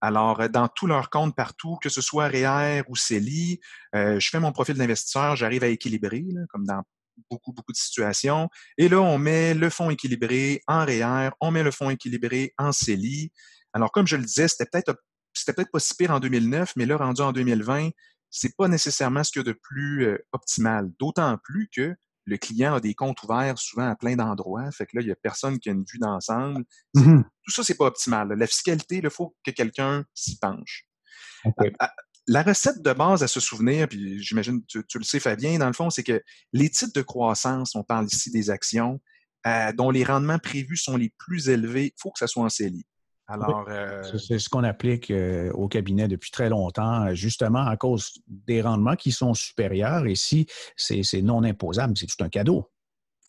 Alors, 0.00 0.40
euh, 0.40 0.48
dans 0.48 0.68
tous 0.68 0.86
leurs 0.86 1.10
comptes 1.10 1.34
partout, 1.36 1.76
que 1.82 1.88
ce 1.88 2.00
soit 2.00 2.28
REER 2.28 2.82
ou 2.88 2.96
CELI, 2.96 3.60
euh, 3.94 4.18
je 4.20 4.28
fais 4.28 4.40
mon 4.40 4.52
profil 4.52 4.76
d'investisseur, 4.76 5.36
j'arrive 5.36 5.64
à 5.64 5.68
équilibrer, 5.68 6.24
comme 6.50 6.64
dans 6.64 6.82
beaucoup, 7.30 7.52
beaucoup 7.52 7.72
de 7.72 7.76
situations. 7.76 8.48
Et 8.76 8.88
là, 8.88 9.00
on 9.00 9.18
met 9.18 9.54
le 9.54 9.70
fonds 9.70 9.90
équilibré 9.90 10.62
en 10.66 10.84
REER, 10.84 11.30
on 11.40 11.50
met 11.50 11.62
le 11.62 11.70
fonds 11.70 11.90
équilibré 11.90 12.54
en 12.58 12.72
CELI. 12.72 13.32
Alors, 13.72 13.90
comme 13.90 14.06
je 14.06 14.16
le 14.16 14.24
disais, 14.24 14.48
c'était 14.48 14.66
peut-être 14.66 14.94
c'était 15.34 15.52
peut-être 15.52 15.70
pas 15.70 15.78
si 15.78 15.94
pire 15.94 16.10
en 16.10 16.20
2009, 16.20 16.72
mais 16.76 16.86
là, 16.86 16.96
rendu 16.96 17.20
en 17.22 17.32
2020, 17.32 17.90
c'est 18.30 18.56
pas 18.56 18.68
nécessairement 18.68 19.24
ce 19.24 19.30
qu'il 19.32 19.40
y 19.40 19.48
a 19.48 19.52
de 19.52 19.58
plus 19.62 20.06
euh, 20.06 20.18
optimal. 20.32 20.90
D'autant 20.98 21.36
plus 21.42 21.68
que 21.74 21.94
le 22.28 22.36
client 22.36 22.74
a 22.74 22.80
des 22.80 22.94
comptes 22.94 23.22
ouverts 23.22 23.58
souvent 23.58 23.88
à 23.88 23.96
plein 23.96 24.16
d'endroits. 24.16 24.70
Fait 24.70 24.86
que 24.86 24.96
là, 24.96 25.02
il 25.02 25.06
n'y 25.06 25.12
a 25.12 25.16
personne 25.16 25.58
qui 25.58 25.68
a 25.68 25.72
une 25.72 25.84
vue 25.90 25.98
d'ensemble. 25.98 26.64
Mmh 26.94 27.22
tout 27.44 27.54
ça, 27.54 27.64
c'est 27.64 27.76
pas 27.76 27.86
optimal. 27.86 28.28
La 28.28 28.46
fiscalité, 28.46 29.00
il 29.02 29.08
faut 29.08 29.34
que 29.42 29.50
quelqu'un 29.50 30.04
s'y 30.12 30.38
penche. 30.38 30.86
La 32.26 32.42
recette 32.42 32.82
de 32.82 32.92
base 32.92 33.22
à 33.22 33.26
se 33.26 33.40
souvenir, 33.40 33.88
puis 33.88 34.22
j'imagine 34.22 34.62
tu, 34.66 34.84
tu 34.86 34.98
le 34.98 35.04
sais, 35.04 35.18
Fabien, 35.18 35.58
dans 35.58 35.66
le 35.66 35.72
fond, 35.72 35.88
c'est 35.88 36.02
que 36.02 36.22
les 36.52 36.68
titres 36.68 36.92
de 36.92 37.00
croissance, 37.00 37.74
on 37.74 37.82
parle 37.82 38.04
ici 38.04 38.30
des 38.30 38.50
actions, 38.50 39.00
euh, 39.46 39.72
dont 39.72 39.90
les 39.90 40.04
rendements 40.04 40.38
prévus 40.38 40.76
sont 40.76 40.98
les 40.98 41.10
plus 41.16 41.48
élevés, 41.48 41.86
il 41.86 41.98
faut 41.98 42.10
que 42.10 42.18
ça 42.18 42.26
soit 42.26 42.44
en 42.44 42.50
CELI. 42.50 42.84
Alors, 43.28 43.66
euh, 43.68 44.02
c'est 44.16 44.38
ce 44.38 44.48
qu'on 44.48 44.64
applique 44.64 45.10
euh, 45.10 45.50
au 45.52 45.68
cabinet 45.68 46.08
depuis 46.08 46.30
très 46.30 46.48
longtemps, 46.48 47.14
justement 47.14 47.66
à 47.66 47.76
cause 47.76 48.14
des 48.26 48.62
rendements 48.62 48.96
qui 48.96 49.12
sont 49.12 49.34
supérieurs. 49.34 50.06
Et 50.06 50.14
si 50.14 50.46
c'est 50.76 51.22
non 51.22 51.44
imposable, 51.44 51.96
c'est 51.96 52.06
tout 52.06 52.24
un 52.24 52.30
cadeau. 52.30 52.70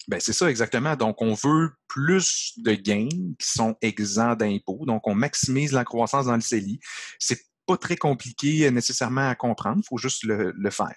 Ben 0.07 0.19
c'est 0.19 0.33
ça 0.33 0.49
exactement. 0.49 0.95
Donc, 0.95 1.21
on 1.21 1.33
veut 1.33 1.71
plus 1.87 2.53
de 2.57 2.71
gains 2.73 3.09
qui 3.37 3.51
sont 3.51 3.75
exempts 3.81 4.37
d'impôts. 4.37 4.85
Donc, 4.85 5.05
on 5.05 5.13
maximise 5.13 5.73
la 5.73 5.83
croissance 5.83 6.25
dans 6.27 6.35
le 6.35 6.41
CELI. 6.41 6.79
C'est 7.19 7.41
pas 7.67 7.77
très 7.77 7.97
compliqué 7.97 8.65
euh, 8.65 8.71
nécessairement 8.71 9.29
à 9.29 9.35
comprendre, 9.35 9.81
il 9.83 9.87
faut 9.87 9.97
juste 9.97 10.23
le, 10.23 10.71
faire. 10.71 10.95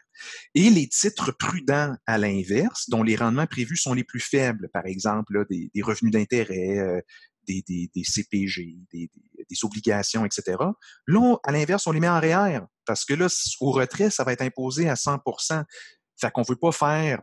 Et 0.55 0.71
les 0.71 0.89
titres 0.89 1.33
prudents 1.33 1.95
à 2.07 2.17
l'inverse, 2.17 2.89
dont 2.89 3.03
les 3.03 3.17
rendements 3.17 3.47
prévus 3.47 3.77
sont 3.77 3.93
les 3.93 4.05
plus 4.05 4.21
faibles, 4.21 4.71
par 4.73 4.87
exemple 4.87 5.45
des, 5.51 5.83
revenus 5.83 6.13
d'intérêt, 6.13 7.03
des, 7.47 7.91
CPG, 8.03 8.79
des, 8.93 9.11
obligations, 9.63 10.25
etc. 10.25 10.57
Là, 11.07 11.37
à 11.45 11.53
l'inverse, 11.53 11.87
on 11.87 11.93
les 11.93 12.01
met 12.01 12.09
en 12.09 12.21
REER 12.21 12.61
parce 12.87 13.05
que 13.05 13.15
là, 13.15 13.29
au 13.61 13.71
retrait, 13.71 14.11
ça 14.11 14.25
va 14.25 14.33
être 14.33 14.43
imposé 14.43 14.89
à 14.89 14.95
100% 14.95 15.65
Fait 16.21 16.31
qu'on 16.31 16.43
veut 16.43 16.57
pas 16.57 16.73
faire, 16.73 17.21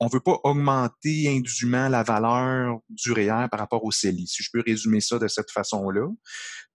on 0.00 0.08
veut 0.08 0.20
pas 0.20 0.38
augmenter 0.44 1.28
indûment 1.28 1.88
la 1.88 2.02
valeur 2.02 2.78
du 2.88 3.12
REER 3.12 3.48
par 3.50 3.60
rapport 3.60 3.84
au 3.84 3.90
CELI, 3.90 4.26
si 4.26 4.42
je 4.42 4.48
peux 4.52 4.62
résumer 4.66 5.00
ça 5.00 5.18
de 5.18 5.28
cette 5.28 5.50
façon-là. 5.50 6.08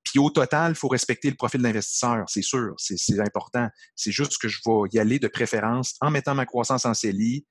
Puis 0.03 0.19
au 0.19 0.29
total, 0.29 0.73
il 0.73 0.75
faut 0.75 0.87
respecter 0.87 1.31
le 1.31 1.35
profil 1.35 1.61
d'investisseur, 1.63 2.25
c'est 2.27 2.43
sûr, 2.43 2.75
c'est 2.77 3.19
important. 3.19 3.67
C'est 3.95 4.11
juste 4.11 4.37
que 4.37 4.47
je 4.47 4.59
vais 4.63 4.89
y 4.93 4.99
aller 4.99 5.17
de 5.17 5.27
préférence 5.27 5.95
en 6.01 6.11
mettant 6.11 6.35
ma 6.35 6.45
croissance 6.45 6.85
en 6.85 6.93
CELI, 6.93 7.45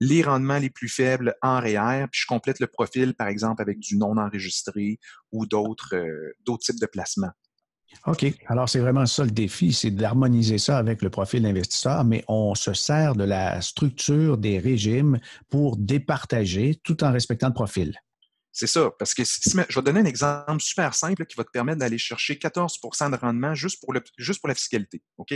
les 0.00 0.22
rendements 0.22 0.58
les 0.58 0.70
plus 0.70 0.88
faibles 0.88 1.34
en 1.42 1.60
REER, 1.60 2.06
puis 2.10 2.22
je 2.22 2.26
complète 2.26 2.58
le 2.58 2.66
profil, 2.66 3.14
par 3.14 3.28
exemple, 3.28 3.62
avec 3.62 3.78
du 3.78 3.96
non 3.96 4.16
enregistré 4.16 4.98
ou 5.30 5.46
d'autres 5.46 5.94
euh, 5.94 6.56
types 6.60 6.80
de 6.80 6.86
placements. 6.86 7.32
OK. 8.06 8.24
Alors, 8.46 8.68
c'est 8.68 8.78
vraiment 8.78 9.04
ça 9.06 9.24
le 9.24 9.30
défi, 9.30 9.72
c'est 9.72 9.90
d'harmoniser 9.90 10.58
ça 10.58 10.78
avec 10.78 11.02
le 11.02 11.10
profil 11.10 11.42
d'investisseur, 11.42 12.04
mais 12.04 12.24
on 12.28 12.54
se 12.54 12.72
sert 12.72 13.14
de 13.14 13.24
la 13.24 13.60
structure 13.60 14.38
des 14.38 14.58
régimes 14.58 15.18
pour 15.48 15.76
départager 15.76 16.76
tout 16.82 17.02
en 17.04 17.12
respectant 17.12 17.48
le 17.48 17.54
profil. 17.54 17.94
C'est 18.52 18.66
ça, 18.66 18.90
parce 18.98 19.14
que 19.14 19.22
je 19.24 19.56
vais 19.56 19.64
te 19.66 19.80
donner 19.80 20.00
un 20.00 20.04
exemple 20.04 20.60
super 20.60 20.94
simple 20.94 21.24
qui 21.26 21.36
va 21.36 21.44
te 21.44 21.50
permettre 21.50 21.78
d'aller 21.78 21.98
chercher 21.98 22.34
14% 22.34 23.10
de 23.10 23.16
rendement 23.16 23.54
juste 23.54 23.80
pour, 23.80 23.92
le, 23.92 24.02
juste 24.18 24.40
pour 24.40 24.48
la 24.48 24.56
fiscalité. 24.56 25.02
OK? 25.18 25.34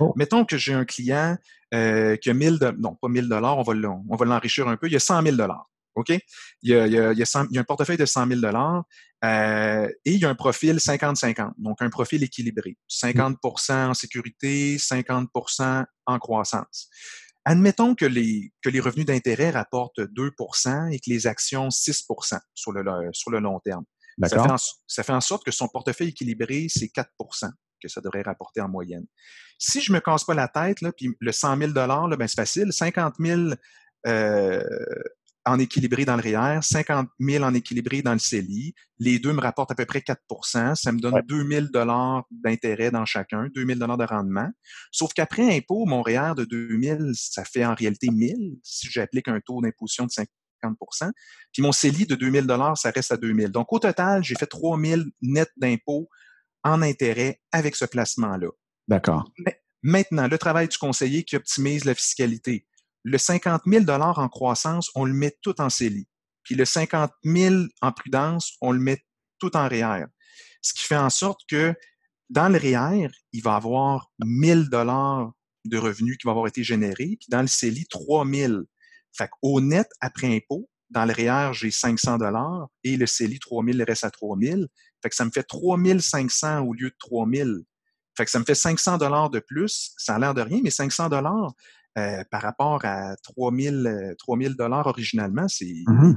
Oh. 0.00 0.12
Mettons 0.16 0.44
que 0.44 0.56
j'ai 0.56 0.74
un 0.74 0.84
client 0.84 1.36
euh, 1.74 2.16
qui 2.16 2.28
a 2.30 2.34
1000 2.34 2.74
non, 2.78 2.96
pas 2.96 3.08
1000 3.08 3.28
dollars, 3.28 3.58
on 3.58 3.62
va 3.62 4.24
l'enrichir 4.24 4.66
un 4.66 4.76
peu, 4.76 4.88
il 4.88 4.92
y 4.92 4.96
a 4.96 5.00
100 5.00 5.22
000 5.22 5.36
dollars. 5.36 5.70
OK? 5.94 6.10
Il 6.10 6.70
y, 6.70 6.74
a, 6.74 6.86
il, 6.86 6.92
y 6.92 6.98
a, 6.98 7.12
il, 7.12 7.18
y 7.18 7.58
a 7.58 7.60
un 7.60 7.64
portefeuille 7.64 7.96
de 7.96 8.04
100 8.04 8.26
000 8.28 8.40
dollars 8.40 8.84
euh, 9.24 9.88
et 10.04 10.12
il 10.12 10.18
y 10.20 10.24
a 10.24 10.28
un 10.28 10.34
profil 10.34 10.76
50-50, 10.76 11.52
donc 11.56 11.80
un 11.80 11.88
profil 11.88 12.22
équilibré. 12.22 12.76
50% 12.90 13.88
en 13.88 13.94
sécurité, 13.94 14.76
50% 14.76 15.84
en 16.06 16.18
croissance. 16.18 16.88
Admettons 17.48 17.94
que 17.94 18.04
les, 18.04 18.52
que 18.60 18.68
les 18.68 18.80
revenus 18.80 19.06
d'intérêt 19.06 19.50
rapportent 19.50 20.00
2% 20.00 20.92
et 20.92 20.98
que 20.98 21.08
les 21.08 21.28
actions 21.28 21.68
6% 21.68 22.40
sur 22.54 22.72
le, 22.72 22.82
sur 23.12 23.30
le 23.30 23.38
long 23.38 23.60
terme. 23.60 23.84
Ça 24.24 24.28
fait, 24.30 24.50
en, 24.50 24.56
ça 24.88 25.02
fait 25.04 25.12
en 25.12 25.20
sorte 25.20 25.44
que 25.44 25.52
son 25.52 25.68
portefeuille 25.68 26.08
équilibré, 26.08 26.66
c'est 26.68 26.86
4% 26.86 27.50
que 27.80 27.88
ça 27.88 28.00
devrait 28.00 28.22
rapporter 28.22 28.60
en 28.60 28.68
moyenne. 28.68 29.06
Si 29.58 29.80
je 29.80 29.92
me 29.92 30.00
casse 30.00 30.24
pas 30.24 30.34
la 30.34 30.48
tête, 30.48 30.80
là, 30.80 30.90
puis 30.90 31.14
le 31.20 31.30
100 31.30 31.56
000 31.58 31.72
là, 31.72 32.08
ben 32.16 32.26
c'est 32.26 32.34
facile, 32.40 32.72
50 32.72 33.14
000 33.20 33.50
euh, 34.08 34.62
en 35.46 35.60
équilibré 35.60 36.04
dans 36.04 36.16
le 36.16 36.22
REER, 36.22 36.58
50 36.60 37.08
000 37.20 37.44
en 37.44 37.54
équilibré 37.54 38.02
dans 38.02 38.12
le 38.12 38.18
CELI. 38.18 38.74
Les 38.98 39.20
deux 39.20 39.32
me 39.32 39.40
rapportent 39.40 39.70
à 39.70 39.74
peu 39.76 39.86
près 39.86 40.00
4% 40.00 40.74
Ça 40.74 40.92
me 40.92 40.98
donne 40.98 41.22
2 41.26 41.48
000 41.48 41.66
d'intérêt 42.30 42.90
dans 42.90 43.04
chacun, 43.04 43.48
2 43.54 43.64
000 43.64 43.78
de 43.78 44.04
rendement. 44.04 44.50
Sauf 44.90 45.12
qu'après 45.14 45.56
impôt, 45.56 45.86
mon 45.86 46.02
REER 46.02 46.34
de 46.36 46.44
2 46.44 46.80
000, 46.82 46.98
ça 47.14 47.44
fait 47.44 47.64
en 47.64 47.74
réalité 47.74 48.08
1 48.10 48.18
000 48.18 48.32
si 48.62 48.88
j'applique 48.90 49.28
un 49.28 49.40
taux 49.40 49.62
d'imposition 49.62 50.04
de 50.04 50.10
50% 50.10 51.12
Puis 51.52 51.62
mon 51.62 51.70
CELI 51.70 52.06
de 52.06 52.16
2 52.16 52.30
000 52.30 52.74
ça 52.74 52.90
reste 52.90 53.12
à 53.12 53.16
2 53.16 53.32
000 53.32 53.48
Donc 53.50 53.72
au 53.72 53.78
total, 53.78 54.24
j'ai 54.24 54.34
fait 54.34 54.46
3 54.46 54.80
000 54.80 55.02
net 55.22 55.50
d'impôt 55.56 56.08
en 56.64 56.82
intérêt 56.82 57.40
avec 57.52 57.76
ce 57.76 57.84
placement-là. 57.84 58.48
D'accord. 58.88 59.30
Maintenant, 59.82 60.26
le 60.26 60.38
travail 60.38 60.66
du 60.66 60.76
conseiller 60.76 61.22
qui 61.22 61.36
optimise 61.36 61.84
la 61.84 61.94
fiscalité 61.94 62.66
le 63.06 63.18
50 63.18 63.62
000 63.66 63.88
en 63.88 64.28
croissance, 64.28 64.90
on 64.96 65.04
le 65.04 65.12
met 65.12 65.36
tout 65.40 65.60
en 65.60 65.70
CELI. 65.70 66.08
Puis 66.42 66.56
le 66.56 66.64
50 66.64 67.12
000 67.22 67.54
en 67.80 67.92
prudence, 67.92 68.54
on 68.60 68.72
le 68.72 68.80
met 68.80 68.98
tout 69.38 69.56
en 69.56 69.68
REER. 69.68 70.06
Ce 70.60 70.74
qui 70.74 70.82
fait 70.82 70.96
en 70.96 71.08
sorte 71.08 71.42
que 71.48 71.72
dans 72.30 72.48
le 72.48 72.58
REER, 72.58 73.08
il 73.32 73.42
va 73.42 73.54
avoir 73.54 74.10
1000 74.24 74.68
dollars 74.70 75.30
de 75.64 75.78
revenus 75.78 76.18
qui 76.18 76.26
vont 76.26 76.32
avoir 76.32 76.48
été 76.48 76.64
générés, 76.64 77.16
puis 77.20 77.28
dans 77.28 77.42
le 77.42 77.46
CELI, 77.46 77.86
3000. 77.86 78.62
Fait 79.16 79.28
qu'au 79.40 79.60
net, 79.60 79.88
après 80.00 80.34
impôt, 80.34 80.68
dans 80.90 81.04
le 81.04 81.12
REER, 81.12 81.52
j'ai 81.52 81.70
500 81.70 82.18
dollars 82.18 82.66
et 82.82 82.96
le 82.96 83.06
CELI, 83.06 83.38
3000, 83.38 83.84
reste 83.84 84.02
à 84.02 84.10
3000. 84.10 84.66
Fait 85.00 85.10
que 85.10 85.14
ça 85.14 85.24
me 85.24 85.30
fait 85.30 85.44
3500 85.44 86.64
au 86.64 86.72
lieu 86.74 86.90
de 86.90 86.96
3000. 86.98 87.62
Fait 88.16 88.24
que 88.24 88.32
ça 88.32 88.40
me 88.40 88.44
fait 88.44 88.56
500 88.56 88.98
dollars 88.98 89.30
de 89.30 89.38
plus. 89.38 89.92
Ça 89.96 90.16
a 90.16 90.18
l'air 90.18 90.34
de 90.34 90.40
rien, 90.40 90.60
mais 90.64 90.70
500 90.70 91.08
dollars, 91.08 91.52
euh, 91.96 92.22
par 92.30 92.42
rapport 92.42 92.84
à 92.84 93.16
3000 93.22 94.14
3000 94.18 94.48
euh, 94.48 94.54
dollars 94.54 94.86
originalement, 94.86 95.46
mmh 95.46 96.12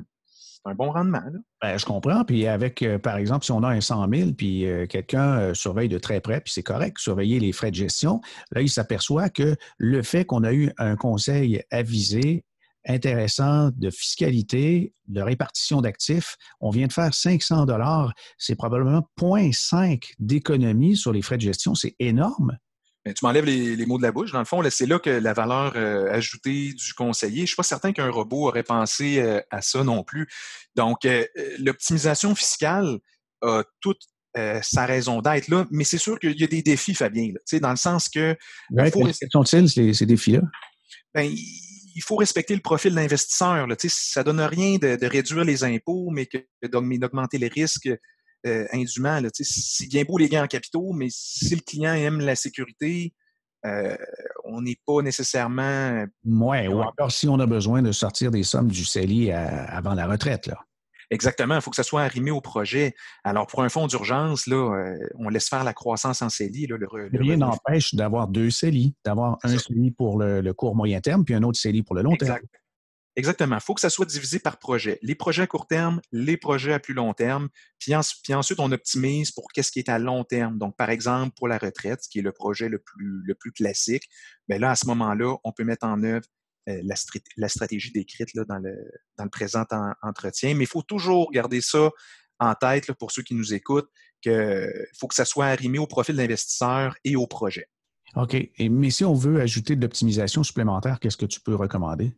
c'est 0.62 0.72
un 0.72 0.76
bon 0.76 0.92
rendement. 0.92 1.22
Ben, 1.62 1.78
je 1.78 1.86
comprends. 1.86 2.26
Puis 2.26 2.46
avec, 2.46 2.82
euh, 2.82 3.00
par 3.00 3.16
exemple, 3.16 3.46
si 3.46 3.52
on 3.54 3.64
a 3.64 3.70
un 3.70 3.80
100 3.80 4.10
000, 4.14 4.32
puis 4.34 4.66
quelqu'un 4.90 5.54
surveille 5.54 5.88
de 5.88 5.98
très 5.98 6.20
près, 6.20 6.42
puis 6.42 6.52
c'est 6.52 6.64
correct, 6.64 7.00
surveiller 7.00 7.40
les 7.40 7.54
frais 7.54 7.72
de 7.72 7.76
gestion, 7.76 8.20
là, 8.52 8.62
il 8.62 8.70
s'aperçoit 8.70 9.30
que 9.30 9.56
le 9.78 10.04
fait 10.04 10.26
qu'on 10.26 10.44
a 10.44 10.52
eu 10.52 10.74
un 10.78 10.98
conseil 10.98 11.64
avisé, 11.72 12.44
intéressant 12.86 13.70
de 13.74 13.90
fiscalité, 13.90 14.94
de 15.08 15.22
répartition 15.22 15.80
d'actifs, 15.80 16.36
on 16.60 16.72
vient 16.72 16.88
de 16.88 16.94
faire 16.94 17.14
500 17.14 17.66
dollars, 17.66 18.14
c'est 18.38 18.56
probablement 18.56 19.08
0,5 19.18 20.12
d'économie 20.20 20.98
sur 20.98 21.14
les 21.14 21.22
frais 21.22 21.38
de 21.38 21.42
gestion, 21.42 21.74
c'est 21.74 21.96
énorme. 22.00 22.58
Ben, 23.10 23.16
tu 23.16 23.26
m'enlèves 23.26 23.46
les, 23.46 23.86
mots 23.88 23.98
de 23.98 24.04
la 24.04 24.12
bouche. 24.12 24.32
Dans 24.32 24.40
le 24.40 24.46
fond, 24.46 24.62
c'est 24.70 24.86
là 24.86 25.00
que 25.00 25.10
la 25.10 25.34
valeur 25.34 25.74
euh, 25.76 26.14
ajoutée 26.14 26.74
du 26.74 26.94
conseiller, 26.94 27.38
je 27.38 27.42
ne 27.42 27.48
suis 27.48 27.56
pas 27.56 27.64
certain 27.64 27.92
qu'un 27.92 28.12
robot 28.12 28.50
aurait 28.50 28.62
pensé 28.62 29.20
euh, 29.20 29.42
à 29.50 29.64
ça 29.64 29.84
non 29.84 30.04
plus. 30.04 30.28
Donc, 30.76 31.06
euh, 31.06 31.26
l'optimisation 31.58 32.36
fiscale 32.36 33.00
a 33.42 33.64
toute 33.82 34.02
sa 34.62 34.86
raison 34.86 35.22
d'être 35.22 35.48
là, 35.48 35.66
mais 35.72 35.84
c'est 35.84 35.98
sûr 35.98 36.20
qu'il 36.20 36.40
y 36.40 36.44
a 36.44 36.48
des 36.48 36.62
défis, 36.62 36.94
Fabien, 36.94 37.34
là, 37.34 37.60
dans 37.60 37.72
le 37.72 37.78
sens 37.78 38.08
que... 38.08 38.38
Ouais, 38.70 38.92
faut 38.92 39.04
quels 39.04 39.30
sont-ils, 39.32 39.96
ces, 39.96 40.06
défis-là? 40.06 40.42
Ben, 41.14 41.24
il 41.24 42.02
faut 42.02 42.16
respecter 42.16 42.54
le 42.54 42.62
profil 42.62 42.94
d'investisseur. 42.94 43.68
Ça 43.88 44.22
ne 44.22 44.26
donne 44.26 44.40
rien 44.40 44.78
de, 44.78 44.96
de, 44.96 45.08
réduire 45.08 45.44
les 45.44 45.64
impôts, 45.64 46.10
mais 46.12 46.30
d'augmenter 46.62 47.38
les 47.38 47.48
risques 47.48 47.90
euh, 48.46 48.66
indûment. 48.72 49.20
c'est 49.34 49.88
bien 49.88 50.04
beau 50.04 50.18
les 50.18 50.30
gains 50.30 50.44
en 50.44 50.48
capitaux, 50.48 50.94
mais 50.94 51.08
si 51.10 51.56
le 51.56 51.62
client 51.62 51.94
aime 51.94 52.20
la 52.20 52.36
sécurité, 52.36 53.14
euh, 53.66 53.96
on 54.46 54.62
n'est 54.62 54.80
pas 54.86 55.02
nécessairement. 55.02 56.06
Ouais, 56.26 56.68
ou 56.68 56.82
encore 56.82 57.12
si 57.12 57.28
on 57.28 57.40
a 57.40 57.46
besoin 57.46 57.82
de 57.82 57.92
sortir 57.92 58.32
des 58.32 58.44
sommes 58.44 58.70
du 58.70 58.86
CELI 58.86 59.32
avant 59.32 59.94
la 59.94 60.08
retraite. 60.08 60.48
Là. 60.48 60.58
Exactement, 61.12 61.56
il 61.56 61.62
faut 61.62 61.72
que 61.72 61.76
ça 61.76 61.84
soit 61.84 62.04
arrimé 62.04 62.30
au 62.30 62.40
projet. 62.40 62.94
Alors, 63.24 63.48
pour 63.48 63.64
un 63.64 63.70
fonds 63.70 63.88
d'urgence, 63.88 64.46
là, 64.46 64.76
euh, 64.76 64.96
on 65.18 65.30
laisse 65.30 65.50
faire 65.50 65.64
la 65.64 65.74
croissance 65.74 66.22
en 66.22 66.30
CELI. 66.30 66.68
Là, 66.68 66.78
Rien 67.14 67.38
n'empêche 67.38 67.96
d'avoir 67.96 68.28
deux 68.28 68.52
CELI, 68.52 68.94
d'avoir 69.04 69.40
un 69.44 69.58
CELI 69.58 69.92
pour 69.92 70.20
le, 70.20 70.52
court 70.54 70.76
moyen 70.76 71.02
terme, 71.02 71.26
puis 71.26 71.34
un 71.34 71.42
autre 71.42 71.58
CELI 71.58 71.82
pour 71.82 71.96
le 71.96 72.04
long 72.04 72.16
terme. 72.16 72.38
Exactement. 73.20 73.58
Il 73.58 73.62
faut 73.62 73.74
que 73.74 73.82
ça 73.82 73.90
soit 73.90 74.06
divisé 74.06 74.40
par 74.40 74.60
projet. 74.60 74.98
Les 75.02 75.14
projets 75.14 75.42
à 75.42 75.48
court 75.48 75.68
terme, 75.68 76.00
les 76.14 76.38
projets 76.38 76.72
à 76.72 76.80
plus 76.80 76.94
long 76.94 77.14
terme, 77.14 77.50
puis, 77.78 77.94
ensuite, 77.94 78.60
on 78.60 78.72
optimise 78.72 79.32
pour 79.32 79.52
qu'est-ce 79.52 79.72
qui 79.74 79.80
est 79.80 79.90
à 79.90 80.00
long 80.00 80.24
terme. 80.24 80.58
Donc, 80.58 80.78
par 80.78 80.90
exemple, 80.90 81.34
pour 81.36 81.50
la 81.50 81.58
retraite, 81.58 82.00
qui 82.10 82.20
est 82.20 82.22
le 82.22 82.32
projet 82.32 82.70
le 82.70 82.80
plus, 82.80 83.52
classique, 83.52 84.04
bien 84.48 84.58
là, 84.58 84.72
à 84.72 84.76
ce 84.78 84.88
moment-là, 84.88 85.36
on 85.44 85.52
peut 85.52 85.66
mettre 85.66 85.86
en 85.86 86.02
œuvre 86.02 86.26
euh, 86.70 86.82
la, 86.84 87.50
stratégie 87.50 87.92
décrite 87.92 88.30
dans, 88.36 88.58
le, 88.58 89.30
présent 89.30 89.66
entretien. 90.02 90.56
Mais 90.56 90.64
il 90.64 90.68
faut 90.70 90.82
toujours 90.82 91.30
garder 91.32 91.60
ça 91.60 91.92
en 92.40 92.56
tête 92.56 92.90
pour 92.94 93.12
ceux 93.12 93.24
qui 93.24 93.36
nous 93.36 93.54
écoutent, 93.54 93.90
qu'il 94.22 94.88
faut 94.98 95.08
que 95.08 95.16
ça 95.16 95.26
soit 95.26 95.48
arrimé 95.48 95.78
au 95.78 95.88
profil 95.88 96.16
d'investisseur 96.16 96.96
et 97.04 97.18
au 97.18 97.28
projet. 97.28 97.68
OK. 98.16 98.38
Mais 98.60 98.92
si 98.92 99.04
on 99.04 99.14
veut 99.14 99.42
ajouter 99.42 99.76
de 99.76 99.82
l'optimisation 99.82 100.42
supplémentaire, 100.44 101.02
qu'est-ce 101.02 101.18
que 101.18 101.26
tu 101.26 101.42
peux 101.42 101.56
recommander? 101.56 102.14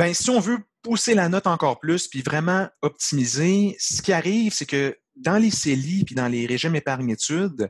Ben, 0.00 0.14
si 0.14 0.30
on 0.30 0.40
veut 0.40 0.56
pousser 0.80 1.12
la 1.12 1.28
note 1.28 1.46
encore 1.46 1.78
plus, 1.78 2.08
puis 2.08 2.22
vraiment 2.22 2.66
optimiser, 2.80 3.76
ce 3.78 4.00
qui 4.00 4.14
arrive, 4.14 4.50
c'est 4.50 4.64
que 4.64 4.96
dans 5.14 5.36
les 5.36 5.50
CELI 5.50 6.06
puis 6.06 6.14
dans 6.14 6.26
les 6.26 6.46
régimes 6.46 6.74
épargne-études, 6.74 7.68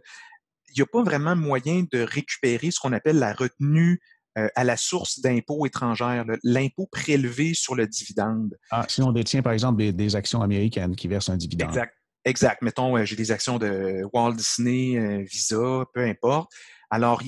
il 0.69 0.75
n'y 0.77 0.83
a 0.83 0.87
pas 0.87 1.03
vraiment 1.03 1.35
moyen 1.35 1.85
de 1.91 1.99
récupérer 2.03 2.71
ce 2.71 2.79
qu'on 2.79 2.93
appelle 2.93 3.19
la 3.19 3.33
retenue 3.33 4.01
euh, 4.39 4.47
à 4.55 4.63
la 4.63 4.77
source 4.77 5.19
d'impôts 5.19 5.67
étrangères, 5.67 6.25
l'impôt 6.45 6.87
prélevé 6.93 7.53
sur 7.53 7.75
le 7.75 7.89
dividende. 7.89 8.57
Ah, 8.71 8.87
si 8.89 9.03
on 9.03 9.11
détient, 9.11 9.43
par 9.43 9.53
exemple, 9.53 9.83
des, 9.93 10.15
actions 10.15 10.41
américaines 10.41 10.95
qui 10.95 11.09
versent 11.09 11.31
un 11.31 11.37
dividende. 11.37 11.71
Exact. 11.71 11.97
Exact. 12.25 12.63
Mettons, 12.63 12.97
euh, 12.97 13.05
j'ai 13.05 13.17
des 13.17 13.33
actions 13.33 13.59
de 13.59 14.05
Walt 14.13 14.35
Disney, 14.35 14.97
euh, 14.97 15.25
Visa, 15.29 15.85
peu 15.93 16.05
importe. 16.05 16.53
Alors, 16.91 17.23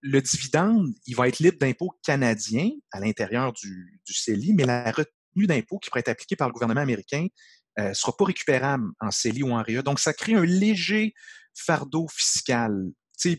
le 0.00 0.22
dividende, 0.22 0.88
il 1.06 1.16
va 1.16 1.28
être 1.28 1.38
libre 1.40 1.58
d'impôts 1.58 1.92
canadiens 2.02 2.70
à 2.92 3.00
l'intérieur 3.00 3.52
du, 3.52 4.00
CELI, 4.06 4.54
mais 4.54 4.64
la 4.64 4.90
retenue 4.90 5.46
d'impôt 5.46 5.78
qui 5.78 5.90
pourrait 5.90 6.00
être 6.00 6.08
appliquée 6.08 6.36
par 6.36 6.48
le 6.48 6.52
gouvernement 6.52 6.80
américain 6.80 7.26
ne 7.76 7.84
euh, 7.84 7.94
sera 7.94 8.16
pas 8.16 8.24
récupérable 8.24 8.88
en 9.00 9.10
CELI 9.10 9.42
ou 9.42 9.52
en 9.52 9.62
REA. 9.62 9.82
Donc, 9.82 10.00
ça 10.00 10.12
crée 10.12 10.34
un 10.34 10.44
léger 10.44 11.14
fardeau 11.54 12.06
fiscal. 12.08 12.72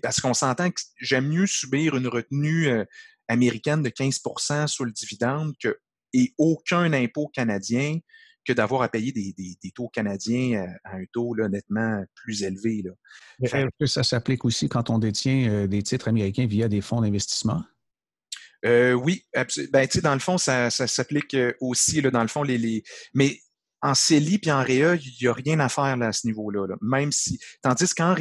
Parce 0.02 0.20
qu'on 0.20 0.34
s'entend 0.34 0.72
que 0.72 0.82
j'aime 1.00 1.30
mieux 1.30 1.48
subir 1.48 1.96
une 1.96 2.08
retenue 2.08 2.68
euh, 2.68 2.84
américaine 3.30 3.82
de 3.82 3.90
15% 3.90 4.68
sur 4.68 4.84
le 4.84 4.92
dividende 4.92 5.54
que, 5.62 5.80
et 6.14 6.34
aucun 6.38 6.92
impôt 6.92 7.28
canadien 7.28 7.98
que 8.46 8.54
d'avoir 8.54 8.82
à 8.82 8.90
payer 8.90 9.12
des, 9.12 9.72
taux 9.76 9.90
canadiens 9.90 10.64
euh, 10.64 10.68
à 10.84 10.96
un 10.98 11.06
taux 11.12 11.34
là, 11.34 11.50
nettement 11.50 12.04
plus 12.16 12.44
élevé. 12.44 12.84
Là. 12.84 12.92
Est-ce 13.44 13.68
que 13.80 13.86
ça 13.86 14.04
s'applique 14.04 14.46
aussi 14.46 14.70
quand 14.70 14.90
on 14.90 15.00
détient 15.00 15.50
euh, 15.50 15.68
des 15.68 15.84
titres 15.84 16.08
américains 16.08 16.46
via 16.46 16.68
des 16.68 16.82
fonds 16.82 17.02
d'investissement? 17.02 17.64
Euh, 18.66 18.94
oui, 18.94 19.26
ben, 19.72 19.88
dans 20.04 20.14
le 20.14 20.20
fond, 20.20 20.38
ça, 20.38 20.70
s'applique 20.70 21.36
aussi, 21.62 22.02
là, 22.02 22.12
dans 22.12 22.22
le 22.22 22.28
fond, 22.28 22.44
les, 22.44 22.58
les... 22.58 22.84
mais 23.14 23.40
en 23.82 23.94
CELI 23.94 24.40
puis 24.40 24.52
en 24.52 24.62
REA, 24.62 24.96
il 24.96 25.18
n'y 25.22 25.28
a 25.28 25.34
rien 25.34 25.60
à 25.62 25.70
faire 25.70 25.96
là, 25.96 26.08
à 26.08 26.12
ce 26.12 26.28
niveau-là. 26.28 26.68
Même 26.82 27.12
si. 27.14 27.40
Tandis 27.62 27.94
qu'en 27.94 28.16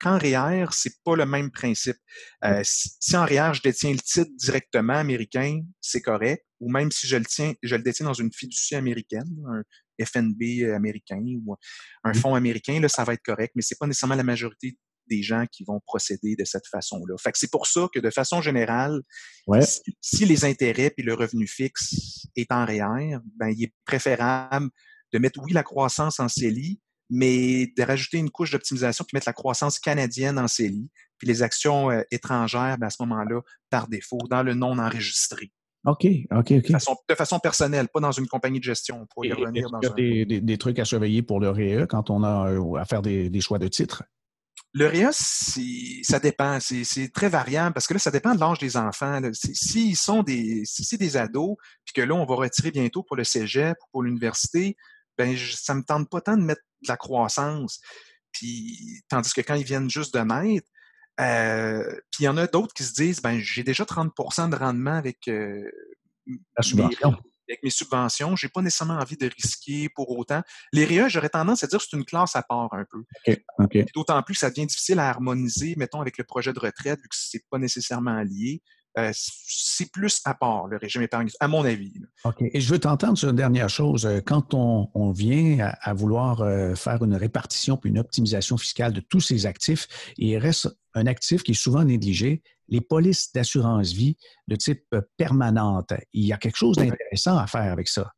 qu'en 0.00 0.18
REER, 0.18 0.66
c'est 0.72 1.02
pas 1.04 1.16
le 1.16 1.24
même 1.24 1.50
principe. 1.50 1.96
Euh, 2.44 2.60
si, 2.64 3.16
en 3.16 3.24
REER, 3.24 3.54
je 3.54 3.62
détiens 3.62 3.92
le 3.92 3.98
titre 3.98 4.30
directement 4.36 4.94
américain, 4.94 5.62
c'est 5.80 6.02
correct. 6.02 6.44
Ou 6.64 6.70
même 6.70 6.90
si 6.90 7.06
je 7.06 7.16
le 7.16 7.24
tiens, 7.24 7.52
je 7.62 7.76
le 7.76 7.82
détiens 7.82 8.06
dans 8.06 8.14
une 8.14 8.32
fiducie 8.32 8.74
américaine, 8.74 9.28
un 9.46 9.62
FNB 10.02 10.72
américain 10.74 11.22
ou 11.44 11.54
un 12.02 12.14
fonds 12.14 12.34
américain, 12.34 12.80
là, 12.80 12.88
ça 12.88 13.04
va 13.04 13.12
être 13.12 13.22
correct, 13.22 13.52
mais 13.54 13.62
c'est 13.62 13.78
pas 13.78 13.86
nécessairement 13.86 14.14
la 14.14 14.24
majorité 14.24 14.78
des 15.08 15.22
gens 15.22 15.44
qui 15.52 15.64
vont 15.64 15.80
procéder 15.86 16.36
de 16.36 16.44
cette 16.44 16.66
façon-là. 16.66 17.16
Fait 17.18 17.30
que 17.32 17.38
c'est 17.38 17.50
pour 17.50 17.66
ça 17.66 17.86
que 17.92 18.00
de 18.00 18.10
façon 18.10 18.40
générale, 18.40 19.02
si, 20.00 20.24
les 20.24 20.46
intérêts 20.46 20.90
puis 20.90 21.04
le 21.04 21.12
revenu 21.12 21.46
fixe 21.46 22.26
est 22.36 22.50
en 22.50 22.64
REER, 22.64 23.18
ben, 23.36 23.48
il 23.48 23.64
est 23.64 23.74
préférable 23.84 24.70
de 25.12 25.18
mettre, 25.18 25.40
oui, 25.42 25.52
la 25.52 25.62
croissance 25.62 26.18
en 26.20 26.28
CELI, 26.28 26.80
mais 27.10 27.66
de 27.76 27.82
rajouter 27.82 28.16
une 28.16 28.30
couche 28.30 28.50
d'optimisation 28.50 29.04
puis 29.04 29.14
mettre 29.14 29.28
la 29.28 29.34
croissance 29.34 29.78
canadienne 29.78 30.38
en 30.38 30.48
CELI, 30.48 30.90
puis 31.18 31.28
les 31.28 31.42
actions 31.42 31.90
euh, 31.90 32.00
étrangères, 32.10 32.78
ben, 32.78 32.86
à 32.86 32.90
ce 32.90 33.02
moment-là, 33.02 33.42
par 33.70 33.88
défaut, 33.88 34.18
dans 34.30 34.42
le 34.42 34.54
non 34.54 34.78
enregistré. 34.78 35.52
OK, 35.84 36.06
OK, 36.30 36.52
OK. 36.52 36.70
De 37.08 37.14
façon, 37.14 37.38
personnelle, 37.38 37.88
pas 37.88 38.00
dans 38.00 38.12
une 38.12 38.26
compagnie 38.26 38.58
de 38.58 38.64
gestion. 38.64 39.06
Pour 39.12 39.24
y 39.24 39.32
revenir 39.32 39.68
dans 39.70 39.80
y 39.82 39.86
a 39.86 40.40
des, 40.40 40.58
trucs 40.58 40.78
à 40.78 40.84
surveiller 40.84 41.22
pour 41.22 41.40
le 41.40 41.50
REA 41.50 41.86
quand 41.86 42.10
on 42.10 42.22
a 42.22 42.50
euh, 42.50 42.76
à 42.76 42.84
faire 42.84 43.02
des, 43.02 43.40
choix 43.40 43.58
de 43.58 43.68
titres? 43.68 44.02
Le 44.72 44.86
REA, 44.86 45.12
ça 45.12 46.18
dépend. 46.18 46.58
C'est 46.60 47.12
très 47.12 47.28
variable 47.28 47.74
parce 47.74 47.86
que 47.86 47.94
là, 47.94 47.98
ça 48.00 48.10
dépend 48.10 48.34
de 48.34 48.40
l'âge 48.40 48.58
des 48.58 48.76
enfants. 48.76 49.20
S'ils 49.32 49.96
sont 49.96 50.22
des, 50.22 50.62
si 50.64 50.84
c'est 50.84 50.96
des 50.96 51.16
ados, 51.16 51.56
puis 51.84 51.92
que 51.94 52.02
là, 52.02 52.14
on 52.14 52.24
va 52.24 52.34
retirer 52.34 52.70
bientôt 52.70 53.02
pour 53.02 53.16
le 53.16 53.24
cégep 53.24 53.76
ou 53.82 53.86
pour 53.92 54.02
l'université, 54.02 54.76
ben 55.18 55.36
ça 55.36 55.74
me 55.74 55.82
tente 55.82 56.08
pas 56.08 56.20
tant 56.20 56.36
de 56.36 56.42
mettre 56.42 56.62
de 56.82 56.88
la 56.88 56.96
croissance. 56.96 57.80
Puis, 58.32 59.02
tandis 59.08 59.32
que 59.32 59.42
quand 59.42 59.54
ils 59.54 59.64
viennent 59.64 59.90
juste 59.90 60.14
de 60.14 60.20
naître, 60.20 60.66
euh, 61.20 61.84
puis 62.10 62.22
il 62.22 62.24
y 62.24 62.28
en 62.28 62.36
a 62.36 62.46
d'autres 62.46 62.74
qui 62.74 62.82
se 62.82 62.92
disent, 62.92 63.22
ben 63.22 63.38
j'ai 63.38 63.62
déjà 63.62 63.84
30% 63.84 64.50
de 64.50 64.56
rendement 64.56 64.94
avec 64.94 65.28
euh, 65.28 65.70
la 66.56 66.62
subvention. 66.62 67.16
avec 67.48 67.62
mes 67.62 67.70
subventions. 67.70 68.34
Je 68.36 68.46
n'ai 68.46 68.50
pas 68.50 68.62
nécessairement 68.62 68.98
envie 68.98 69.16
de 69.16 69.30
risquer 69.36 69.88
pour 69.94 70.10
autant. 70.10 70.42
Les 70.72 70.84
REA, 70.84 71.08
j'aurais 71.08 71.28
tendance 71.28 71.62
à 71.62 71.66
dire 71.66 71.78
que 71.78 71.84
c'est 71.88 71.96
une 71.96 72.04
classe 72.04 72.34
à 72.36 72.42
part 72.42 72.72
un 72.72 72.84
peu. 72.90 73.04
D'autant 73.94 74.22
plus 74.22 74.34
que 74.34 74.40
ça 74.40 74.50
devient 74.50 74.66
difficile 74.66 74.98
à 74.98 75.08
harmoniser, 75.08 75.74
mettons, 75.76 76.00
avec 76.00 76.18
le 76.18 76.24
projet 76.24 76.52
de 76.52 76.58
retraite, 76.58 77.00
vu 77.00 77.08
que 77.08 77.16
ce 77.16 77.36
n'est 77.36 77.42
pas 77.50 77.58
nécessairement 77.58 78.20
lié. 78.22 78.62
Euh, 78.98 79.10
c'est 79.14 79.90
plus 79.90 80.20
à 80.24 80.34
part, 80.34 80.68
le 80.68 80.76
régime 80.76 81.02
épargne, 81.02 81.28
à 81.40 81.48
mon 81.48 81.64
avis. 81.64 81.92
OK. 82.24 82.36
Et 82.40 82.60
je 82.60 82.70
veux 82.70 82.78
t'entendre 82.78 83.18
sur 83.18 83.30
une 83.30 83.36
dernière 83.36 83.68
chose. 83.68 84.06
Euh, 84.06 84.20
quand 84.24 84.54
on, 84.54 85.10
vient 85.10 85.72
à, 85.80 85.94
vouloir 85.94 86.40
euh, 86.42 86.74
faire 86.74 87.02
une 87.04 87.14
répartition 87.14 87.76
puis 87.76 87.90
une 87.90 87.98
optimisation 87.98 88.56
fiscale 88.56 88.92
de 88.92 89.00
tous 89.00 89.20
ces 89.20 89.46
actifs, 89.46 89.88
il 90.16 90.36
reste 90.38 90.68
un 90.94 91.06
actif 91.06 91.42
qui 91.42 91.52
est 91.52 91.54
souvent 91.54 91.84
négligé, 91.84 92.42
les 92.68 92.80
polices 92.80 93.32
d'assurance 93.32 93.92
vie 93.92 94.16
de 94.48 94.56
type 94.56 94.84
permanente. 95.16 95.92
Il 96.12 96.24
y 96.24 96.32
a 96.32 96.36
quelque 96.36 96.56
chose 96.56 96.76
d'intéressant 96.76 97.36
à 97.36 97.46
faire 97.46 97.72
avec 97.72 97.88
ça. 97.88 98.12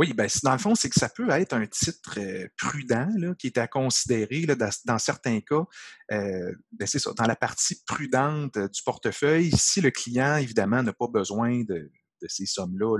Oui, 0.00 0.14
ben, 0.14 0.26
dans 0.44 0.52
le 0.52 0.58
fond, 0.58 0.74
c'est 0.74 0.88
que 0.88 0.98
ça 0.98 1.10
peut 1.10 1.28
être 1.28 1.52
un 1.52 1.66
titre 1.66 2.18
euh, 2.18 2.48
prudent 2.56 3.12
qui 3.38 3.48
est 3.48 3.58
à 3.58 3.66
considérer 3.66 4.46
dans, 4.46 4.98
certains 4.98 5.40
cas. 5.42 5.62
Euh, 6.10 6.54
ben, 6.72 6.86
c'est 6.86 6.98
ça, 6.98 7.12
dans 7.12 7.26
la 7.26 7.36
partie 7.36 7.82
prudente 7.86 8.56
euh, 8.56 8.66
du 8.68 8.82
portefeuille, 8.82 9.50
si 9.54 9.82
le 9.82 9.90
client, 9.90 10.36
évidemment, 10.36 10.82
n'a 10.82 10.94
pas 10.94 11.06
besoin 11.06 11.64
de, 11.64 11.92
ces 12.28 12.46
sommes-là 12.46 12.96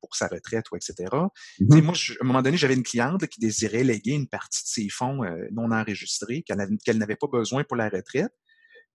pour 0.00 0.14
sa 0.14 0.28
retraite 0.28 0.66
ou 0.70 0.76
etc. 0.76 0.94
Mm-hmm. 1.60 1.82
Moi, 1.82 1.94
à 1.94 2.24
un 2.24 2.26
moment 2.26 2.42
donné, 2.42 2.56
j'avais 2.56 2.74
une 2.74 2.84
cliente 2.84 3.26
qui 3.26 3.40
désirait 3.40 3.82
léguer 3.82 4.12
une 4.12 4.28
partie 4.28 4.62
de 4.62 4.68
ses 4.68 4.88
fonds 4.88 5.22
non 5.50 5.72
enregistrés 5.72 6.44
qu'elle 6.44 6.98
n'avait 6.98 7.16
pas 7.16 7.26
besoin 7.26 7.64
pour 7.64 7.76
la 7.76 7.88
retraite. 7.88 8.32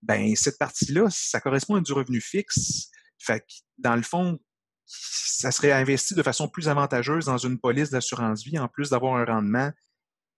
Ben, 0.01 0.33
cette 0.37 0.57
partie-là, 0.57 1.07
ça 1.09 1.41
correspond 1.41 1.75
à 1.75 1.81
du 1.81 1.91
revenu 1.91 2.21
fixe. 2.21 2.89
Fait 3.17 3.41
que, 3.41 3.53
dans 3.77 3.95
le 3.95 4.03
fond, 4.03 4.39
ça 4.85 5.51
serait 5.51 5.71
investi 5.71 6.15
de 6.15 6.23
façon 6.23 6.47
plus 6.47 6.69
avantageuse 6.69 7.25
dans 7.25 7.37
une 7.37 7.59
police 7.59 7.89
d'assurance 7.89 8.43
vie, 8.43 8.59
en 8.59 8.67
plus 8.67 8.89
d'avoir 8.91 9.15
un 9.15 9.25
rendement 9.25 9.71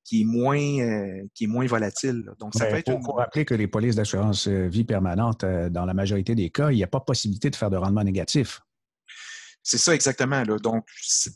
qui 0.05 0.21
est 0.21 0.25
moins, 0.25 0.59
euh, 0.59 1.23
qui 1.33 1.45
est 1.45 1.47
moins 1.47 1.65
volatile. 1.65 2.31
Donc, 2.39 2.53
ça 2.53 2.65
ben, 2.65 2.71
peut 2.71 2.77
être. 2.77 3.01
Pour, 3.01 3.17
rappeler 3.17 3.43
que 3.43 3.55
les 3.55 3.67
polices 3.67 3.95
d'assurance 3.95 4.47
euh, 4.47 4.67
vie 4.67 4.83
permanente, 4.83 5.43
euh, 5.43 5.69
dans 5.69 5.85
la 5.85 5.93
majorité 5.93 6.35
des 6.35 6.49
cas, 6.51 6.69
il 6.71 6.75
n'y 6.75 6.83
a 6.83 6.87
pas 6.87 6.99
possibilité 6.99 7.49
de 7.49 7.55
faire 7.55 7.71
de 7.71 7.77
rendement 7.77 8.03
négatif. 8.03 8.61
C'est 9.63 9.79
ça 9.79 9.95
exactement. 9.95 10.43
Donc, 10.43 10.87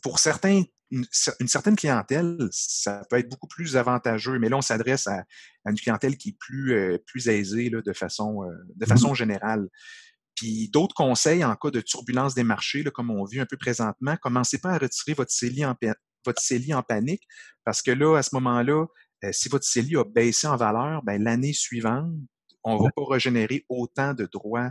pour 0.04 0.20
certains, 0.20 0.62
une, 0.92 1.04
certaine 1.10 1.74
clientèle, 1.74 2.38
ça 2.52 3.02
peut 3.10 3.18
être 3.18 3.28
beaucoup 3.28 3.48
plus 3.48 3.76
avantageux, 3.76 4.38
mais 4.38 4.48
là, 4.48 4.56
on 4.56 4.62
s'adresse 4.62 5.08
à, 5.08 5.24
une 5.66 5.74
clientèle 5.74 6.16
qui 6.16 6.30
est 6.30 6.36
plus, 6.38 6.98
plus 7.06 7.28
aisée 7.28 7.70
de 7.70 7.92
façon, 7.92 8.42
de 8.76 8.86
façon 8.86 9.12
mm-hmm. 9.12 9.16
générale. 9.16 9.68
Puis 10.40 10.70
d'autres 10.70 10.94
conseils 10.94 11.44
en 11.44 11.54
cas 11.54 11.70
de 11.70 11.82
turbulence 11.82 12.34
des 12.34 12.44
marchés, 12.44 12.82
comme 12.94 13.10
on 13.10 13.26
vit 13.26 13.40
un 13.40 13.44
peu 13.44 13.58
présentement, 13.58 14.16
commencez 14.22 14.56
pas 14.56 14.70
à 14.70 14.78
retirer 14.78 15.12
votre 15.12 15.30
CELI 15.30 15.66
en, 15.66 15.76
votre 16.24 16.40
CELI 16.40 16.72
en 16.72 16.82
panique, 16.82 17.22
parce 17.62 17.82
que 17.82 17.90
là, 17.90 18.16
à 18.16 18.22
ce 18.22 18.30
moment-là, 18.36 18.86
euh, 19.24 19.32
si 19.32 19.50
votre 19.50 19.66
CELI 19.66 19.96
a 19.96 20.04
baissé 20.04 20.46
en 20.46 20.56
valeur, 20.56 21.02
ben, 21.02 21.22
l'année 21.22 21.52
suivante, 21.52 22.10
on 22.64 22.78
ne 22.78 22.82
va 22.82 22.88
pas 22.96 23.02
régénérer 23.06 23.66
autant 23.68 24.14
de 24.14 24.26
droits 24.32 24.70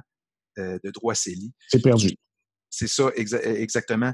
euh, 0.58 0.79
de 0.84 0.89
droits 0.89 1.13
CELI. 1.13 1.53
C'est 1.67 1.84
perdu. 1.84 2.15
C'est 2.71 2.88
ça, 2.88 3.12
exactement. 3.15 4.13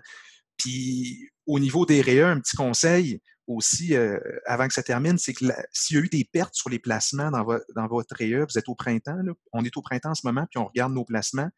Puis 0.57 1.29
au 1.45 1.57
niveau 1.57 1.85
des 1.85 2.01
REA, 2.01 2.31
un 2.31 2.41
petit 2.41 2.57
conseil, 2.57 3.21
aussi, 3.47 3.95
euh, 3.95 4.19
avant 4.45 4.67
que 4.67 4.73
ça 4.73 4.83
termine, 4.83 5.17
c'est 5.17 5.33
que 5.33 5.45
s'il 5.71 5.97
y 5.97 5.99
a 5.99 6.03
eu 6.03 6.09
des 6.09 6.27
pertes 6.31 6.55
sur 6.55 6.69
les 6.69 6.79
placements 6.79 7.31
dans, 7.31 7.45
dans 7.75 7.87
votre 7.87 8.15
REA, 8.15 8.45
vous 8.45 8.57
êtes 8.57 8.69
au 8.69 8.75
printemps, 8.75 9.17
on 9.53 9.63
est 9.63 9.77
au 9.77 9.81
printemps 9.81 10.11
en 10.11 10.15
ce 10.15 10.25
moment, 10.25 10.45
puis 10.49 10.59
on 10.59 10.65
regarde 10.65 10.93
nos 10.93 11.05
placements, 11.05 11.49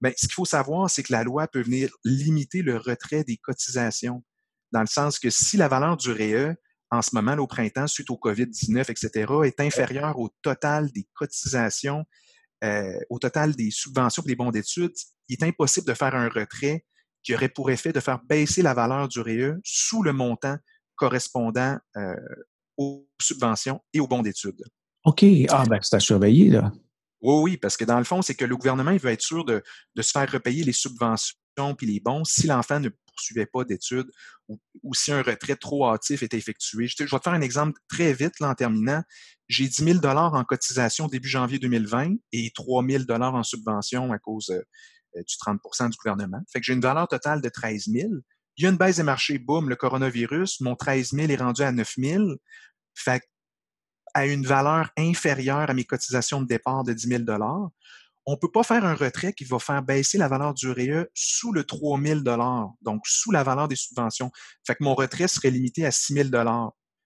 bien, 0.00 0.12
ce 0.16 0.26
qu'il 0.26 0.34
faut 0.34 0.44
savoir, 0.44 0.90
c'est 0.90 1.02
que 1.02 1.12
la 1.12 1.24
loi 1.24 1.46
peut 1.48 1.62
venir 1.62 1.90
limiter 2.04 2.62
le 2.62 2.76
retrait 2.76 3.24
des 3.24 3.36
cotisations, 3.36 4.24
dans 4.72 4.80
le 4.80 4.86
sens 4.86 5.18
que 5.18 5.30
si 5.30 5.56
la 5.56 5.68
valeur 5.68 5.96
du 5.96 6.10
REA, 6.10 6.56
en 6.90 7.02
ce 7.02 7.10
moment, 7.14 7.36
au 7.36 7.46
printemps, 7.46 7.86
suite 7.86 8.10
au 8.10 8.16
COVID-19, 8.16 8.90
etc., 8.90 9.32
est 9.44 9.60
inférieure 9.60 10.18
au 10.18 10.30
total 10.42 10.90
des 10.92 11.06
cotisations, 11.14 12.04
euh, 12.62 12.98
au 13.10 13.18
total 13.18 13.54
des 13.54 13.70
subventions 13.70 14.22
pour 14.22 14.28
les 14.28 14.36
bons 14.36 14.50
d'études, 14.50 14.94
il 15.28 15.34
est 15.34 15.46
impossible 15.46 15.86
de 15.86 15.94
faire 15.94 16.14
un 16.14 16.28
retrait 16.28 16.84
qui 17.22 17.34
aurait 17.34 17.48
pour 17.48 17.70
effet 17.70 17.92
de 17.92 18.00
faire 18.00 18.20
baisser 18.28 18.62
la 18.62 18.74
valeur 18.74 19.08
du 19.08 19.20
REA 19.20 19.56
sous 19.64 20.02
le 20.02 20.12
montant 20.12 20.56
correspondant 20.96 21.78
euh, 21.96 22.14
aux 22.76 23.06
subventions 23.20 23.80
et 23.92 24.00
aux 24.00 24.06
bons 24.06 24.22
d'études. 24.22 24.62
OK. 25.04 25.24
Ah, 25.50 25.64
ben, 25.68 25.78
c'est 25.82 25.96
à 25.96 26.00
surveiller, 26.00 26.50
là. 26.50 26.72
Oui, 27.20 27.40
oui, 27.42 27.56
parce 27.56 27.78
que 27.78 27.84
dans 27.84 27.98
le 27.98 28.04
fond, 28.04 28.20
c'est 28.20 28.34
que 28.34 28.44
le 28.44 28.56
gouvernement 28.56 28.90
il 28.90 28.98
veut 28.98 29.10
être 29.10 29.22
sûr 29.22 29.46
de, 29.46 29.62
se 29.98 30.10
faire 30.10 30.30
repayer 30.30 30.62
les 30.62 30.72
subventions 30.72 31.36
puis 31.78 31.86
les 31.86 32.00
bons 32.00 32.24
si 32.24 32.46
l'enfant 32.46 32.80
ne 32.80 32.90
poursuivait 33.06 33.46
pas 33.46 33.64
d'études 33.64 34.10
ou, 34.48 34.58
si 34.92 35.12
un 35.12 35.22
retrait 35.22 35.56
trop 35.56 35.86
hâtif 35.86 36.22
était 36.22 36.36
effectué. 36.36 36.86
Je, 36.86 37.02
vais 37.02 37.06
te 37.06 37.22
faire 37.22 37.32
un 37.32 37.40
exemple 37.40 37.80
très 37.88 38.12
vite 38.12 38.40
là, 38.40 38.50
en 38.50 38.54
terminant. 38.54 39.02
J'ai 39.48 39.68
10 39.68 40.00
000 40.02 40.06
en 40.06 40.44
cotisation 40.44 41.06
début 41.06 41.28
janvier 41.28 41.58
2020 41.58 42.16
et 42.32 42.50
3 42.54 42.84
000 42.86 43.04
en 43.08 43.42
subvention 43.42 44.12
à 44.12 44.18
cause 44.18 44.50
euh, 44.50 45.22
du 45.22 45.34
30% 45.36 45.90
du 45.90 45.96
gouvernement. 45.96 46.42
Fait 46.52 46.60
que 46.60 46.66
j'ai 46.66 46.74
une 46.74 46.80
valeur 46.80 47.08
totale 47.08 47.40
de 47.40 47.48
13 47.48 47.84
000. 47.86 48.08
Il 48.56 48.64
y 48.64 48.66
a 48.66 48.70
une 48.70 48.76
baisse 48.76 48.96
des 48.96 49.02
marchés, 49.02 49.38
boum, 49.38 49.68
le 49.68 49.76
coronavirus, 49.76 50.60
mon 50.60 50.76
13 50.76 51.12
000 51.12 51.28
est 51.30 51.36
rendu 51.36 51.62
à 51.62 51.72
9 51.72 51.94
000. 51.98 52.24
Fait 52.94 53.22
à 54.14 54.26
une 54.26 54.46
valeur 54.46 54.90
inférieure 54.96 55.68
à 55.68 55.74
mes 55.74 55.84
cotisations 55.84 56.40
de 56.40 56.46
départ 56.46 56.84
de 56.84 56.92
10 56.92 57.08
000 57.08 57.22
on 58.26 58.32
ne 58.32 58.36
peut 58.36 58.50
pas 58.50 58.62
faire 58.62 58.84
un 58.84 58.94
retrait 58.94 59.32
qui 59.32 59.44
va 59.44 59.58
faire 59.58 59.82
baisser 59.82 60.16
la 60.16 60.28
valeur 60.28 60.54
du 60.54 60.70
REE 60.70 61.08
sous 61.12 61.52
le 61.52 61.64
3 61.64 62.00
000 62.00 62.20
donc 62.80 63.02
sous 63.06 63.30
la 63.30 63.42
valeur 63.42 63.68
des 63.68 63.76
subventions. 63.76 64.30
Fait 64.66 64.74
que 64.74 64.82
mon 64.82 64.94
retrait 64.94 65.28
serait 65.28 65.50
limité 65.50 65.84
à 65.84 65.90
6 65.90 66.14
000 66.14 66.28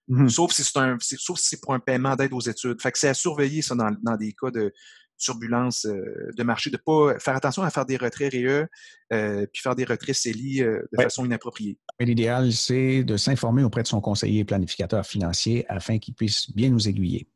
mmh 0.08 0.28
Sauf 0.28 0.52
si 0.52 0.62
c'est 0.62 0.78
un, 0.78 0.96
sauf 1.00 1.38
si 1.38 1.48
c'est 1.48 1.61
pour 1.61 1.74
un 1.74 1.80
paiement 1.80 2.14
d'aide 2.14 2.32
aux 2.32 2.40
études. 2.40 2.80
Fait 2.80 2.92
que 2.92 2.98
c'est 2.98 3.08
à 3.08 3.14
surveiller 3.14 3.62
ça 3.62 3.74
dans, 3.74 3.90
dans 4.00 4.16
des 4.16 4.32
cas 4.32 4.50
de, 4.50 4.72
turbulence 5.18 5.85
euh, 5.85 6.31
de 6.37 6.42
marché, 6.42 6.70
de 6.70 6.76
pas 6.76 7.18
faire 7.18 7.37
attention 7.37 7.62
à 7.62 7.70
faire 7.70 7.87
des 7.87 7.96
retraits 7.96 8.33
REE 8.33 8.68
euh, 9.12 9.46
puis 9.52 9.62
faire 9.62 9.74
des 9.74 9.85
retraits 9.85 10.14
CELI 10.14 10.62
euh, 10.62 10.83
de 10.92 11.02
façon 11.02 11.24
inappropriée. 11.24 11.78
l'idéal, 12.00 12.52
c'est 12.52 13.04
de 13.04 13.16
s'informer 13.16 13.62
auprès 13.62 13.83
de 13.83 13.88
son 13.88 14.00
conseiller 14.00 14.44
planificateur 14.44 15.04
financier 15.04 15.66
afin 15.68 15.98
qu'il 15.98 16.14
puisse 16.14 16.50
bien 16.54 16.70
nous 16.70 16.88
aiguiller. 16.88 17.28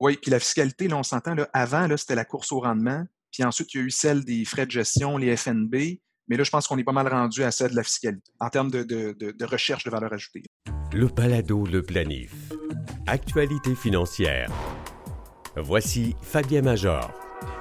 Oui, 0.00 0.16
puis 0.20 0.30
la 0.30 0.38
fiscalité, 0.38 0.86
là, 0.86 0.96
on 0.96 1.02
s'entend, 1.02 1.34
là, 1.34 1.48
avant, 1.52 1.86
là, 1.88 1.96
c'était 1.96 2.14
la 2.14 2.24
course 2.24 2.52
au 2.52 2.60
rendement, 2.60 3.04
puis 3.32 3.42
ensuite, 3.42 3.74
il 3.74 3.78
y 3.78 3.80
a 3.80 3.84
eu 3.84 3.90
celle 3.90 4.24
des 4.24 4.44
frais 4.44 4.64
de 4.64 4.70
gestion, 4.70 5.16
les 5.18 5.36
FNB, 5.36 5.74
mais 6.28 6.36
là, 6.36 6.44
je 6.44 6.50
pense 6.50 6.68
qu'on 6.68 6.78
est 6.78 6.84
pas 6.84 6.92
mal 6.92 7.08
rendu 7.08 7.42
à 7.42 7.50
celle 7.50 7.72
de 7.72 7.76
la 7.76 7.82
fiscalité 7.82 8.30
en 8.38 8.48
termes 8.48 8.70
de, 8.70 8.84
de 8.84 9.44
recherche 9.44 9.82
de 9.84 9.90
valeur 9.90 10.12
ajoutée. 10.12 10.44
Le 10.92 11.08
Palado, 11.08 11.66
le 11.66 11.82
planif. 11.82 12.32
Actualité 13.06 13.74
financière. 13.74 14.50
Voici 15.62 16.14
Fabien 16.22 16.62
Major. 16.62 17.10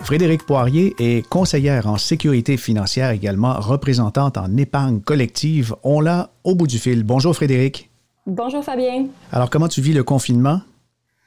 Frédéric 0.02 0.46
Poirier 0.46 0.96
est 1.00 1.28
conseillère 1.28 1.88
en 1.88 1.98
sécurité 1.98 2.58
financière 2.58 3.12
également, 3.12 3.54
représentante 3.60 4.38
en 4.38 4.56
épargne 4.58 5.00
collective. 5.02 5.76
On 5.84 6.02
l'a 6.02 6.30
au 6.44 6.56
bout 6.56 6.68
du 6.68 6.80
fil. 6.80 7.04
Bonjour 7.04 7.36
Frédéric. 7.36 7.90
Bonjour 8.26 8.64
Fabien. 8.64 9.08
Alors 9.32 9.50
comment 9.50 9.68
tu 9.68 9.82
vis 9.82 9.94
le 9.94 10.04
confinement? 10.04 10.62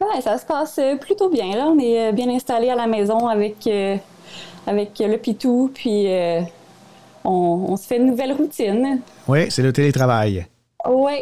Ouais, 0.01 0.21
ça 0.23 0.39
se 0.39 0.47
passe 0.47 0.79
euh, 0.79 0.97
plutôt 0.97 1.29
bien. 1.29 1.51
Là. 1.57 1.67
On 1.67 1.79
est 1.79 2.09
euh, 2.09 2.13
bien 2.13 2.29
installé 2.31 2.71
à 2.71 2.75
la 2.75 2.87
maison 2.87 3.29
avec, 3.29 3.67
euh, 3.67 3.97
avec 4.67 4.99
le 4.99 5.17
pitou, 5.17 5.71
puis 5.75 6.07
on, 7.25 7.67
on, 7.69 7.77
se 7.77 7.87
fait 7.87 7.99
une 7.99 8.07
nouvelle 8.07 8.33
routine. 8.33 9.01
Oui, 9.29 9.51
c'est 9.51 9.63
le 9.63 9.73
télétravail. 9.73 10.47
Oui. 10.89 11.21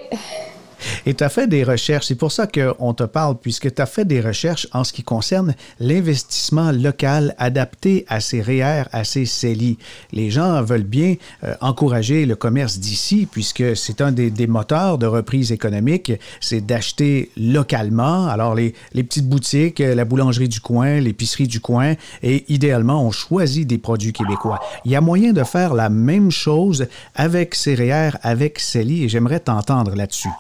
Et 1.07 1.15
tu 1.15 1.25
as 1.25 1.29
fait 1.29 1.47
des 1.47 1.65
recherches, 1.65 2.07
c'est 2.07 2.15
pour 2.15 2.33
ça 2.33 2.47
qu'on 2.47 2.95
te 2.95 3.05
parle, 3.05 3.37
puisque 3.39 3.75
tu 3.75 3.83
as 3.83 3.87
fait 3.87 4.05
des 4.05 4.21
recherches 4.21 4.67
en 4.73 4.85
ce 4.85 4.93
qui 4.93 5.03
concerne 5.03 5.55
l'investissement 5.81 6.73
local 6.73 7.35
adapté 7.39 8.05
à 8.09 8.21
ces 8.21 8.43
REER, 8.43 8.85
à 8.93 9.05
ces 9.05 9.27
CELI. 9.27 9.79
Les 10.13 10.31
gens 10.31 10.63
veulent 10.63 10.83
bien 10.83 11.15
euh, 11.45 11.55
encourager 11.61 12.27
le 12.27 12.37
commerce 12.37 12.79
d'ici, 12.79 13.29
puisque 13.31 13.77
c'est 13.77 14.01
un 14.01 14.13
des, 14.13 14.47
moteurs 14.47 14.99
de 14.99 15.07
reprise 15.07 15.53
économique, 15.53 16.13
c'est 16.41 16.65
d'acheter 16.65 17.31
localement. 17.37 18.27
Alors, 18.29 18.55
les, 18.55 18.75
les 18.95 19.03
petites 19.03 19.29
boutiques, 19.29 19.81
la 19.81 20.05
boulangerie 20.05 20.49
du 20.49 20.61
coin, 20.61 21.01
l'épicerie 21.01 21.49
du 21.49 21.61
coin, 21.61 21.95
et 22.23 22.45
idéalement, 22.53 23.05
on 23.05 23.11
choisit 23.11 23.67
des 23.67 23.79
produits 23.79 24.13
québécois. 24.13 24.61
Il 24.85 24.93
y 24.93 24.97
a 24.97 25.01
moyen 25.01 25.33
de 25.33 25.45
faire 25.45 25.75
la 25.75 25.89
même 25.89 26.31
chose 26.31 26.87
avec 27.15 27.55
ces 27.55 27.75
REER, 27.75 28.11
avec 28.23 28.59
CELI, 28.59 29.05
et 29.05 29.09
j'aimerais 29.09 29.41
t'entendre 29.41 29.95
là-dessus. 29.95 30.31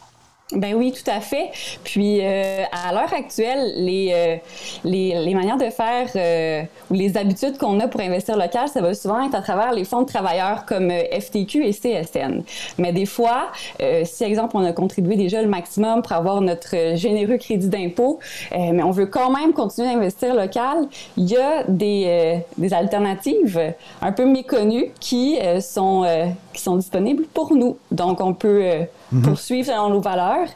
Ben 0.52 0.74
oui, 0.74 0.92
tout 0.92 1.10
à 1.10 1.20
fait. 1.20 1.50
Puis 1.84 2.20
euh, 2.22 2.62
à 2.72 2.94
l'heure 2.94 3.12
actuelle, 3.12 3.74
les, 3.76 4.12
euh, 4.14 4.36
les, 4.82 5.22
les, 5.22 5.34
manières 5.34 5.58
de 5.58 5.68
faire 5.68 6.08
euh, 6.16 6.62
ou 6.90 6.94
les 6.94 7.18
habitudes 7.18 7.58
qu'on 7.58 7.78
a 7.80 7.86
pour 7.86 8.00
investir 8.00 8.34
local, 8.34 8.66
ça 8.66 8.80
va 8.80 8.94
souvent 8.94 9.22
être 9.26 9.34
à 9.34 9.42
travers 9.42 9.74
les 9.74 9.84
fonds 9.84 10.00
de 10.00 10.06
travailleurs 10.06 10.64
comme 10.64 10.90
FTQ 10.90 11.66
et 11.66 11.72
CSN. 11.72 12.44
Mais 12.78 12.94
des 12.94 13.04
fois, 13.04 13.48
si 14.04 14.24
exemple 14.24 14.56
on 14.56 14.64
a 14.64 14.72
contribué 14.72 15.16
déjà 15.16 15.42
le 15.42 15.48
maximum 15.48 16.00
pour 16.00 16.12
avoir 16.12 16.40
notre 16.40 16.96
généreux 16.96 17.36
crédit 17.36 17.68
d'impôt, 17.68 18.18
mais 18.52 18.82
on 18.82 18.90
veut 18.90 19.06
quand 19.06 19.30
même 19.30 19.52
continuer 19.52 19.92
d'investir 19.92 20.34
local, 20.34 20.88
il 21.18 21.26
y 21.26 21.36
a 21.36 21.64
des, 21.68 22.40
des 22.56 22.72
alternatives 22.72 23.74
un 24.00 24.12
peu 24.12 24.24
méconnues 24.24 24.92
qui 24.98 25.38
sont 25.60 26.06
qui 26.54 26.62
sont 26.62 26.76
disponibles 26.76 27.24
pour 27.26 27.54
nous. 27.54 27.76
Donc 27.90 28.20
on 28.20 28.32
peut 28.32 28.86
Mhm. 29.12 29.22
poursuivre 29.22 29.66
selon 29.66 29.90
nos 29.90 30.00
valeurs 30.00 30.48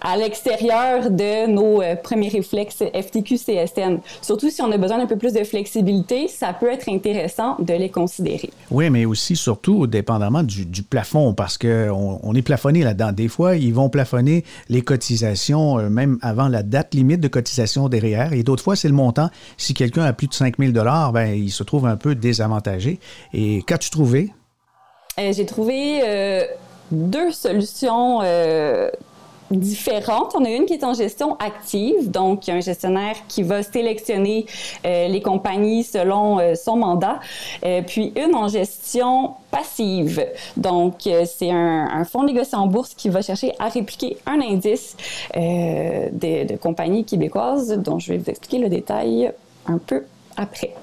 à 0.00 0.16
l'extérieur 0.16 1.10
de 1.10 1.46
nos 1.50 1.82
euh, 1.82 1.96
premiers 1.96 2.28
réflexes 2.28 2.82
FTQ-CSN. 2.82 3.98
Surtout 4.22 4.50
si 4.50 4.62
on 4.62 4.70
a 4.70 4.76
besoin 4.76 4.98
d'un 4.98 5.06
peu 5.06 5.16
plus 5.16 5.32
de 5.32 5.44
flexibilité, 5.44 6.28
ça 6.28 6.52
peut 6.52 6.70
être 6.70 6.88
intéressant 6.88 7.56
de 7.58 7.74
les 7.74 7.88
considérer. 7.88 8.50
Oui, 8.70 8.90
mais 8.90 9.04
aussi, 9.04 9.36
surtout, 9.36 9.86
dépendamment 9.86 10.42
du, 10.42 10.82
plafond, 10.82 11.34
parce 11.34 11.58
qu'on 11.58 12.20
on 12.22 12.34
est 12.34 12.42
plafonné 12.42 12.82
là-dedans. 12.82 13.12
Des 13.12 13.28
fois, 13.28 13.56
ils 13.56 13.74
vont 13.74 13.88
plafonner 13.88 14.44
les 14.68 14.82
cotisations 14.82 15.78
euh, 15.78 15.88
même 15.88 16.18
avant 16.22 16.48
la 16.48 16.62
date 16.62 16.94
limite 16.94 17.20
de 17.20 17.28
cotisation 17.28 17.88
derrière, 17.88 18.32
et 18.32 18.42
d'autres 18.42 18.62
fois, 18.62 18.76
c'est 18.76 18.88
le 18.88 18.94
montant. 18.94 19.30
Si 19.56 19.74
quelqu'un 19.74 20.04
a 20.04 20.12
plus 20.12 20.28
de 20.28 20.34
5 20.34 20.58
000 20.58 20.72
ben, 20.72 21.34
il 21.34 21.50
se 21.50 21.62
trouve 21.62 21.86
un 21.86 21.96
peu 21.96 22.14
désavantagé. 22.14 23.00
Et 23.32 23.62
qu'as-tu 23.66 23.90
trouvé? 23.90 24.32
Euh, 25.18 25.32
j'ai 25.32 25.46
trouvé 25.46 26.00
deux 26.90 27.30
solutions 27.30 28.20
euh, 28.22 28.90
différentes. 29.50 30.34
On 30.34 30.44
a 30.44 30.50
une 30.50 30.66
qui 30.66 30.74
est 30.74 30.84
en 30.84 30.92
gestion 30.92 31.36
active, 31.38 32.10
donc 32.10 32.48
un 32.48 32.60
gestionnaire 32.60 33.16
qui 33.28 33.42
va 33.42 33.62
sélectionner 33.62 34.46
euh, 34.84 35.08
les 35.08 35.22
compagnies 35.22 35.84
selon 35.84 36.38
euh, 36.38 36.54
son 36.54 36.76
mandat, 36.76 37.20
puis 37.86 38.12
une 38.16 38.34
en 38.34 38.48
gestion 38.48 39.34
passive. 39.50 40.26
Donc, 40.56 41.08
c'est 41.24 41.50
un, 41.50 42.04
fonds 42.04 42.24
négocié 42.24 42.58
en 42.58 42.66
bourse 42.66 42.94
qui 42.94 43.08
va 43.08 43.22
chercher 43.22 43.52
à 43.58 43.68
répliquer 43.68 44.18
un 44.26 44.40
indice 44.40 44.96
de 45.34 46.56
compagnies 46.56 47.04
québécoises, 47.04 47.78
dont 47.78 47.98
je 47.98 48.12
vais 48.12 48.18
vous 48.18 48.30
expliquer 48.30 48.58
le 48.58 48.68
détail 48.68 49.32
un 49.66 49.78
peu 49.78 50.04
après. 50.36 50.74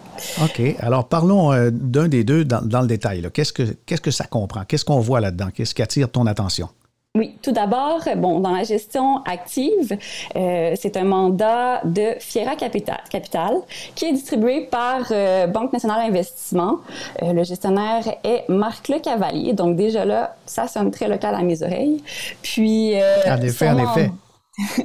OK. 0.41 0.62
Alors, 0.80 1.08
parlons 1.08 1.51
euh, 1.51 1.69
d'un 1.71 2.08
des 2.08 2.23
deux 2.23 2.45
dans, 2.45 2.82
le 2.82 2.88
détail. 2.88 3.28
Qu'est-ce 3.34 3.54
que, 3.54 3.63
qu'est-ce 3.86 4.01
que 4.01 4.12
ça 4.12 4.25
comprend? 4.25 4.63
Qu'est-ce 4.67 4.86
qu'on 4.86 4.99
voit 4.99 5.19
là-dedans? 5.19 5.47
Qu'est-ce 5.54 5.73
qui 5.75 5.82
attire 5.82 6.10
ton 6.10 6.25
attention? 6.25 6.69
Oui, 7.15 7.38
tout 7.41 7.54
d'abord, 7.54 8.01
bon, 8.17 8.41
dans 8.41 8.51
la 8.51 8.63
gestion 8.63 9.23
active, 9.23 9.97
euh, 10.36 10.73
c'est 10.75 10.97
un 10.97 11.06
mandat 11.06 11.80
de 11.86 12.15
Fiera 12.19 12.58
Capital, 12.58 12.99
Capital 13.10 13.54
qui 13.95 14.06
est 14.06 14.12
distribué 14.12 14.67
par 14.69 15.06
euh, 15.12 15.47
Banque 15.47 15.71
nationale 15.71 16.06
d'investissement. 16.06 16.80
le 17.21 17.43
gestionnaire 17.45 18.04
est 18.25 18.43
Marc 18.49 18.89
Le 18.89 18.99
Cavalier, 18.99 19.54
donc 19.54 19.78
déjà 19.78 20.04
là, 20.04 20.36
ça 20.45 20.67
sonne 20.67 20.91
très 20.91 21.08
local 21.08 21.36
à 21.36 21.41
mes 21.41 21.63
oreilles. 21.63 22.04
Puis, 22.41 22.95
en 22.95 23.41
effet, 23.41 23.69
en 23.69 23.78
effet. 23.78 24.12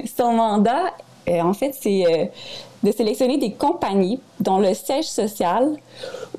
son 0.17 0.31
mandat, 0.31 0.93
en 1.27 1.53
fait, 1.53 1.75
c'est 1.77 2.31
de 2.83 2.91
sélectionner 2.91 3.37
des 3.37 3.51
compagnies 3.51 4.19
dont 4.39 4.59
le 4.59 4.73
siège 4.73 5.05
social 5.05 5.77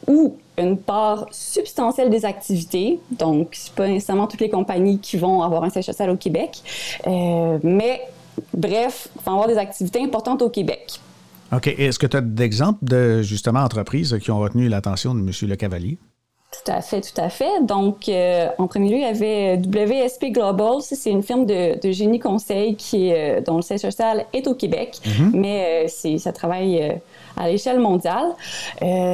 ou 0.07 0.37
une 0.59 0.77
part 0.77 1.27
substantielle 1.31 2.11
des 2.11 2.25
activités, 2.25 3.01
donc 3.11 3.51
c'est 3.53 3.73
pas 3.73 3.89
nécessairement 3.89 4.27
toutes 4.27 4.41
les 4.41 4.51
compagnies 4.51 4.99
qui 4.99 5.17
vont 5.17 5.43
avoir 5.43 5.65
un 5.65 5.71
siège 5.71 5.87
social 5.87 6.11
au 6.11 6.17
Québec, 6.17 6.59
euh, 7.07 7.59
mais 7.63 8.03
bref, 8.53 9.09
il 9.17 9.23
faut 9.23 9.31
avoir 9.31 9.49
des 9.49 9.57
activités 9.57 10.03
importantes 10.03 10.43
au 10.43 10.51
Québec. 10.51 11.01
OK. 11.53 11.67
Est-ce 11.67 11.99
que 11.99 12.07
tu 12.07 12.17
as 12.17 12.21
d'exemples 12.23 12.85
de, 12.85 13.23
justement, 13.23 13.61
entreprises 13.61 14.19
qui 14.23 14.31
ont 14.31 14.39
retenu 14.39 14.69
l'attention 14.69 15.15
de 15.15 15.21
M. 15.21 15.31
Le 15.43 15.57
Cavalier? 15.57 15.99
Tout 16.53 16.71
à 16.71 16.83
fait, 16.83 17.01
tout 17.01 17.19
à 17.19 17.31
fait. 17.31 17.63
Donc, 17.63 18.11
euh, 18.11 18.49
en 18.59 18.67
premier 18.67 18.91
lieu, 18.91 18.97
il 18.97 19.03
y 19.03 19.05
avait 19.05 19.57
WSP 19.57 20.33
Global. 20.33 20.83
C'est 20.83 21.11
une 21.11 21.23
firme 21.23 21.47
de, 21.47 21.79
génie 21.91 22.21
conseil 22.21 22.77
qui 22.77 23.11
euh, 23.11 23.41
dont 23.41 23.57
le 23.57 23.63
siège 23.63 23.81
social 23.81 24.27
est 24.35 24.47
au 24.47 24.55
Québec, 24.55 24.99
mhm. 25.07 25.31
mais 25.33 25.87
euh, 25.87 26.19
ça 26.19 26.33
travaille 26.33 27.01
à 27.39 27.49
l'échelle 27.49 27.79
mondiale. 27.79 28.35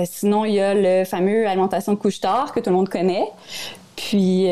sinon, 0.05 0.44
il 0.44 0.55
y 0.55 0.61
a 0.61 0.74
le 0.74 1.05
fameux 1.05 1.46
Alimentation 1.46 1.92
de 1.92 1.98
couche-tard 1.98 2.53
que 2.53 2.59
tout 2.59 2.70
le 2.70 2.77
monde 2.77 2.88
connaît. 2.88 3.29
Puis 3.94 4.46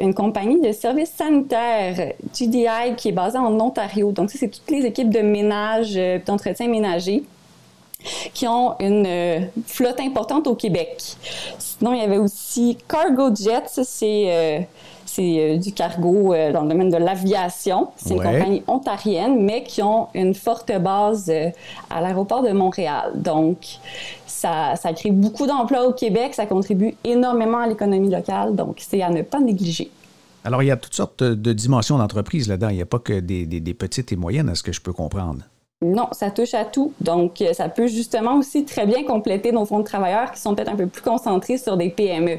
une 0.00 0.14
compagnie 0.14 0.60
de 0.60 0.72
services 0.72 1.12
sanitaires, 1.12 2.12
GDI, 2.34 2.96
qui 2.96 3.08
est 3.08 3.12
basée 3.12 3.38
en 3.38 3.58
Ontario. 3.60 4.10
Donc, 4.10 4.30
ça, 4.30 4.38
c'est 4.38 4.48
toutes 4.48 4.70
les 4.70 4.84
équipes 4.84 5.10
de 5.10 5.20
ménage, 5.20 5.98
d'entretien 6.26 6.68
ménager 6.68 7.22
qui 8.34 8.46
ont 8.46 8.74
une 8.80 9.06
euh, 9.06 9.40
flotte 9.66 10.00
importante 10.00 10.46
au 10.46 10.54
Québec. 10.54 11.02
Sinon, 11.58 11.92
il 11.92 12.00
y 12.00 12.04
avait 12.04 12.18
aussi 12.18 12.78
Cargo 12.88 13.34
Jet, 13.34 13.64
c'est 13.68 14.24
euh, 14.28 14.60
euh, 15.18 15.56
du 15.58 15.72
cargo 15.72 16.34
dans 16.52 16.62
le 16.62 16.68
domaine 16.68 16.90
de 16.90 16.96
l'aviation. 16.96 17.88
C'est 17.96 18.14
une 18.14 18.22
compagnie 18.22 18.62
ontarienne, 18.66 19.44
mais 19.44 19.62
qui 19.62 19.82
ont 19.82 20.08
une 20.14 20.34
forte 20.34 20.72
base 20.80 21.30
à 21.90 22.00
l'aéroport 22.00 22.42
de 22.42 22.52
Montréal. 22.52 23.12
Donc, 23.16 23.58
ça, 24.26 24.74
ça 24.76 24.92
crée 24.92 25.10
beaucoup 25.10 25.46
d'emplois 25.46 25.86
au 25.86 25.92
Québec, 25.92 26.34
ça 26.34 26.46
contribue 26.46 26.94
énormément 27.04 27.58
à 27.58 27.66
l'économie 27.66 28.10
locale, 28.10 28.56
donc 28.56 28.78
c'est 28.80 29.02
à 29.02 29.10
ne 29.10 29.22
pas 29.22 29.40
négliger. 29.40 29.90
Alors, 30.44 30.62
il 30.62 30.66
y 30.66 30.70
a 30.70 30.76
toutes 30.76 30.94
sortes 30.94 31.22
de 31.22 31.52
dimensions 31.52 31.98
d'entreprise 31.98 32.48
là-dedans. 32.48 32.70
Il 32.70 32.76
n'y 32.76 32.82
a 32.82 32.86
pas 32.86 32.98
que 32.98 33.20
des, 33.20 33.46
des 33.46 33.74
petites 33.74 34.12
et 34.12 34.16
moyennes, 34.16 34.48
à 34.48 34.54
ce 34.54 34.62
que 34.62 34.72
je 34.72 34.80
peux 34.80 34.92
comprendre. 34.92 35.42
Non, 35.82 36.06
ça 36.12 36.30
touche 36.30 36.54
à 36.54 36.64
tout. 36.64 36.92
Donc, 37.00 37.42
euh, 37.42 37.52
ça 37.52 37.68
peut 37.68 37.88
justement 37.88 38.36
aussi 38.36 38.64
très 38.64 38.86
bien 38.86 39.02
compléter 39.02 39.50
nos 39.50 39.64
fonds 39.64 39.80
de 39.80 39.84
travailleurs 39.84 40.30
qui 40.30 40.40
sont 40.40 40.54
peut-être 40.54 40.70
un 40.70 40.76
peu 40.76 40.86
plus 40.86 41.02
concentrés 41.02 41.58
sur 41.58 41.76
des 41.76 41.90
PME. 41.90 42.38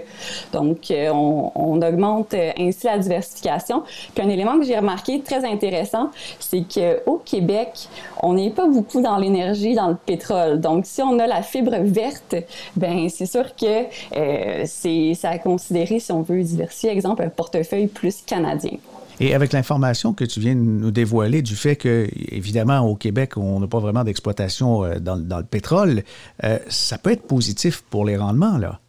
Donc, 0.54 0.90
euh, 0.90 1.10
on, 1.12 1.82
augmente 1.82 2.34
euh, 2.34 2.52
ainsi 2.58 2.86
la 2.86 2.98
diversification. 2.98 3.84
Puis 4.16 4.26
un 4.26 4.30
élément 4.30 4.58
que 4.58 4.64
j'ai 4.64 4.78
remarqué 4.78 5.20
très 5.20 5.44
intéressant, 5.44 6.10
c'est 6.40 6.64
qu'au 6.74 7.22
Québec, 7.26 7.90
on 8.22 8.34
n'est 8.34 8.50
pas 8.50 8.68
beaucoup 8.68 9.02
dans 9.02 9.18
l'énergie, 9.18 9.76
dans 9.76 9.90
le 9.90 9.98
pétrole. 9.98 10.62
Donc, 10.62 10.86
si 10.86 11.02
on 11.02 11.20
a 11.20 11.28
la 11.28 11.42
fibre 11.42 11.76
verte, 11.82 12.36
ben 12.78 13.10
c'est 13.10 13.26
sûr 13.26 13.56
que 13.58 13.86
euh, 14.16 14.64
c'est 14.66 15.18
à 15.24 15.38
considérer 15.38 16.00
si 16.00 16.14
on 16.14 16.22
veut 16.22 16.42
diversifier, 16.42 16.92
exemple, 16.92 17.24
un 17.24 17.30
portefeuille 17.30 17.88
plus 17.88 18.22
canadien. 18.22 18.78
Et 19.24 19.34
avec 19.34 19.54
l'information 19.54 20.12
que 20.12 20.26
tu 20.26 20.42
viens 20.42 20.54
de 20.54 20.60
nous 20.60 20.92
dévoiler 20.92 21.42
du 21.42 21.56
fait 21.56 21.78
que, 21.78 22.10
évidemment, 22.30 22.82
au 22.82 22.96
Québec, 22.96 23.38
on 23.38 23.62
n'a 23.62 23.68
pas 23.68 23.80
vraiment 23.80 24.04
d'exploitation 24.04 24.84
euh, 24.84 25.00
dans, 25.00 25.16
le 25.16 25.46
pétrole, 25.46 26.04
euh, 26.44 26.60
ça 26.68 26.98
peut 26.98 27.12
être 27.12 27.26
positif 27.26 27.86
pour 27.90 28.04
les 28.04 28.18
rendements, 28.18 28.58
là. 28.58 28.82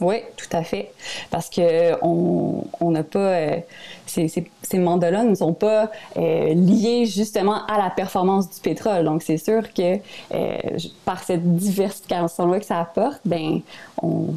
Oui, 0.00 0.16
tout 0.38 0.56
à 0.56 0.64
fait. 0.64 0.90
Parce 1.30 1.50
que 1.50 2.02
on 2.02 2.90
n'a 2.90 3.02
pas 3.02 3.18
euh, 3.18 3.56
ces, 4.06 4.26
ces, 4.28 4.78
mandats-là 4.78 5.22
ne 5.22 5.34
sont 5.34 5.52
pas 5.52 5.90
liés 6.16 7.04
justement 7.04 7.66
à 7.66 7.76
la 7.76 7.90
performance 7.90 8.48
du 8.48 8.60
pétrole. 8.62 9.04
Donc 9.04 9.22
c'est 9.22 9.36
sûr 9.36 9.70
que 9.74 9.98
par 11.04 11.22
cette 11.22 11.56
diversification-là 11.56 12.58
que 12.58 12.66
ça 12.66 12.80
apporte, 12.80 13.20
ben 13.26 13.60
on, 14.02 14.28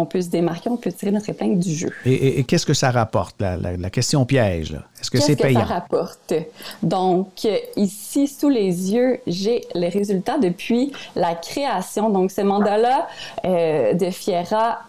on 0.00 0.06
peut 0.06 0.20
se 0.20 0.28
démarquer, 0.28 0.70
on 0.70 0.76
peut 0.76 0.92
tirer 0.92 1.10
notre 1.10 1.28
épingle 1.30 1.58
du 1.58 1.74
jeu. 1.74 1.90
Et, 2.04 2.44
qu'est-ce 2.44 2.66
que 2.66 2.74
ça 2.74 2.90
rapporte, 2.90 3.36
la, 3.40 3.90
question 3.90 4.24
piège? 4.24 4.76
Est-ce 5.00 5.10
que 5.10 5.20
c'est 5.20 5.36
payant? 5.36 5.60
Qu'est-ce 5.60 5.68
que 5.68 5.68
ça 5.68 5.74
rapporte? 5.74 6.34
Donc, 6.82 7.48
ici, 7.76 8.26
sous 8.26 8.48
les 8.48 8.92
yeux, 8.92 9.20
j'ai 9.26 9.62
les 9.74 9.88
résultats 9.88 10.38
depuis 10.38 10.92
la 11.14 11.34
création. 11.34 12.10
Donc, 12.10 12.30
ce 12.30 12.40
mandat-là 12.40 13.08
euh, 13.44 13.94
de 13.94 14.10
Fiera 14.10 14.80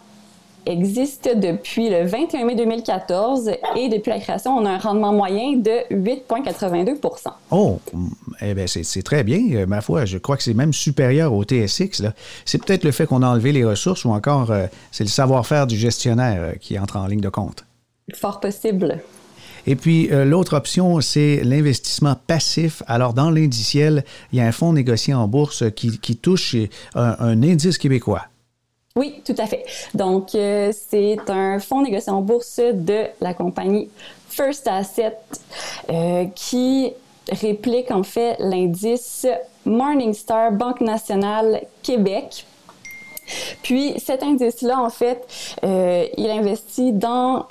existe 0.65 1.29
depuis 1.35 1.89
le 1.89 2.05
21 2.05 2.45
mai 2.45 2.55
2014 2.55 3.51
et 3.75 3.89
depuis 3.89 4.09
la 4.09 4.19
création, 4.19 4.51
on 4.51 4.65
a 4.65 4.71
un 4.71 4.77
rendement 4.77 5.13
moyen 5.13 5.57
de 5.57 5.93
8,82% 5.93 7.31
Oh, 7.51 7.79
eh 8.41 8.53
bien, 8.53 8.65
c'est 8.67 9.03
très 9.03 9.23
bien, 9.23 9.39
euh, 9.53 9.65
ma 9.65 9.81
foi. 9.81 10.05
Je 10.05 10.17
crois 10.17 10.37
que 10.37 10.43
c'est 10.43 10.53
même 10.53 10.73
supérieur 10.73 11.33
au 11.33 11.43
TSX. 11.43 12.03
C'est 12.45 12.63
peut-être 12.63 12.83
le 12.83 12.91
fait 12.91 13.05
qu'on 13.05 13.23
a 13.23 13.27
enlevé 13.27 13.51
les 13.51 13.65
ressources 13.65 14.05
ou 14.05 14.09
encore 14.09 14.51
euh, 14.51 14.67
c'est 14.91 15.03
le 15.03 15.09
savoir-faire 15.09 15.67
du 15.67 15.77
gestionnaire 15.77 16.41
euh, 16.41 16.51
qui 16.59 16.77
entre 16.77 16.97
en 16.97 17.07
ligne 17.07 17.21
de 17.21 17.29
compte. 17.29 17.65
Fort 18.13 18.39
possible. 18.39 18.99
Et 19.67 19.75
puis, 19.75 20.09
l'autre 20.11 20.55
option, 20.55 21.01
c'est 21.01 21.41
l'investissement 21.43 22.15
passif. 22.15 22.81
Alors, 22.87 23.13
dans 23.13 23.29
l'indiciel, 23.29 24.03
il 24.33 24.39
y 24.39 24.41
a 24.41 24.47
un 24.47 24.51
fonds 24.51 24.73
négocié 24.73 25.13
en 25.13 25.27
bourse 25.27 25.65
qui, 25.75 26.15
touche 26.15 26.55
un 26.95 27.43
indice 27.43 27.77
québécois. 27.77 28.23
Oui, 28.95 29.21
tout 29.25 29.35
à 29.37 29.45
fait. 29.45 29.63
Donc, 29.93 30.35
euh, 30.35 30.71
c'est 30.73 31.17
un 31.29 31.59
fonds 31.59 31.81
négocié 31.81 32.11
en 32.11 32.21
bourse 32.21 32.59
de 32.59 33.05
la 33.21 33.33
compagnie 33.33 33.89
First 34.29 34.67
Asset 34.67 35.17
euh, 35.89 36.25
qui 36.35 36.91
réplique 37.31 37.91
en 37.91 38.03
fait 38.03 38.35
l'indice 38.39 39.27
Morningstar 39.65 40.51
Banque 40.51 40.81
nationale 40.81 41.61
Québec. 41.81 42.45
Puis 43.63 43.93
cet 43.97 44.23
indice-là, 44.23 44.81
en 44.81 44.89
fait, 44.89 45.25
euh, 45.63 46.05
il 46.17 46.29
investit 46.29 46.91
dans 46.91 47.45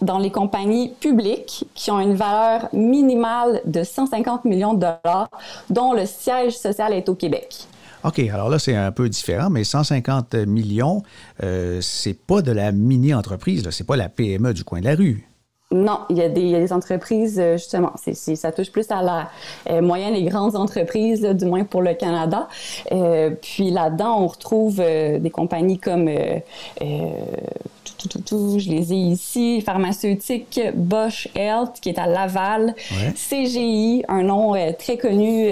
dans 0.00 0.18
les 0.18 0.30
compagnies 0.30 0.90
publiques 1.00 1.64
qui 1.74 1.90
ont 1.90 1.98
une 1.98 2.14
valeur 2.14 2.68
minimale 2.74 3.62
de 3.64 3.82
150 3.82 4.44
millions 4.44 4.74
de 4.74 4.80
dollars, 4.80 5.30
dont 5.70 5.94
le 5.94 6.04
siège 6.04 6.58
social 6.58 6.92
est 6.92 7.08
au 7.08 7.14
Québec. 7.14 7.66
OK, 8.04 8.18
alors 8.18 8.50
là, 8.50 8.58
c'est 8.58 8.76
un 8.76 8.92
peu 8.92 9.08
différent, 9.08 9.50
mais 9.50 9.64
150 9.64 10.34
millions, 10.46 11.02
euh, 11.42 11.80
c'est 11.80 12.14
pas 12.14 12.42
de 12.42 12.52
la 12.52 12.70
mini-entreprise, 12.70 13.68
c'est 13.70 13.86
pas 13.86 13.96
la 13.96 14.08
PME 14.08 14.52
du 14.52 14.62
coin 14.62 14.80
de 14.80 14.84
la 14.84 14.94
rue. 14.94 15.26
Non, 15.74 16.00
il 16.08 16.18
y, 16.18 16.22
a 16.22 16.28
des, 16.28 16.72
entreprises, 16.72 17.40
euh, 17.40 17.56
justement, 17.56 17.92
ça 17.96 18.52
touche 18.52 18.70
plus 18.70 18.88
à 18.90 19.02
la 19.02 19.30
euh, 19.68 19.82
moyenne 19.82 20.14
et 20.14 20.22
grandes 20.22 20.54
entreprises, 20.54 21.22
du 21.22 21.46
moins 21.46 21.64
pour 21.64 21.82
le 21.82 21.94
Canada. 21.94 22.48
Euh, 22.92 23.30
puis 23.30 23.70
là-dedans, 23.70 24.20
on 24.20 24.28
retrouve 24.28 24.76
des 24.76 25.30
compagnies 25.30 25.78
comme, 25.78 26.08
tout, 26.78 28.58
je 28.58 28.70
les 28.70 28.92
ai 28.92 28.96
ici, 28.96 29.62
pharmaceutique 29.62 30.60
Bosch 30.74 31.28
Health, 31.34 31.80
qui 31.80 31.88
est 31.88 31.98
à 31.98 32.06
Laval, 32.06 32.74
CGI, 33.14 34.04
un 34.06 34.22
nom 34.22 34.54
très 34.78 34.96
connu 34.96 35.48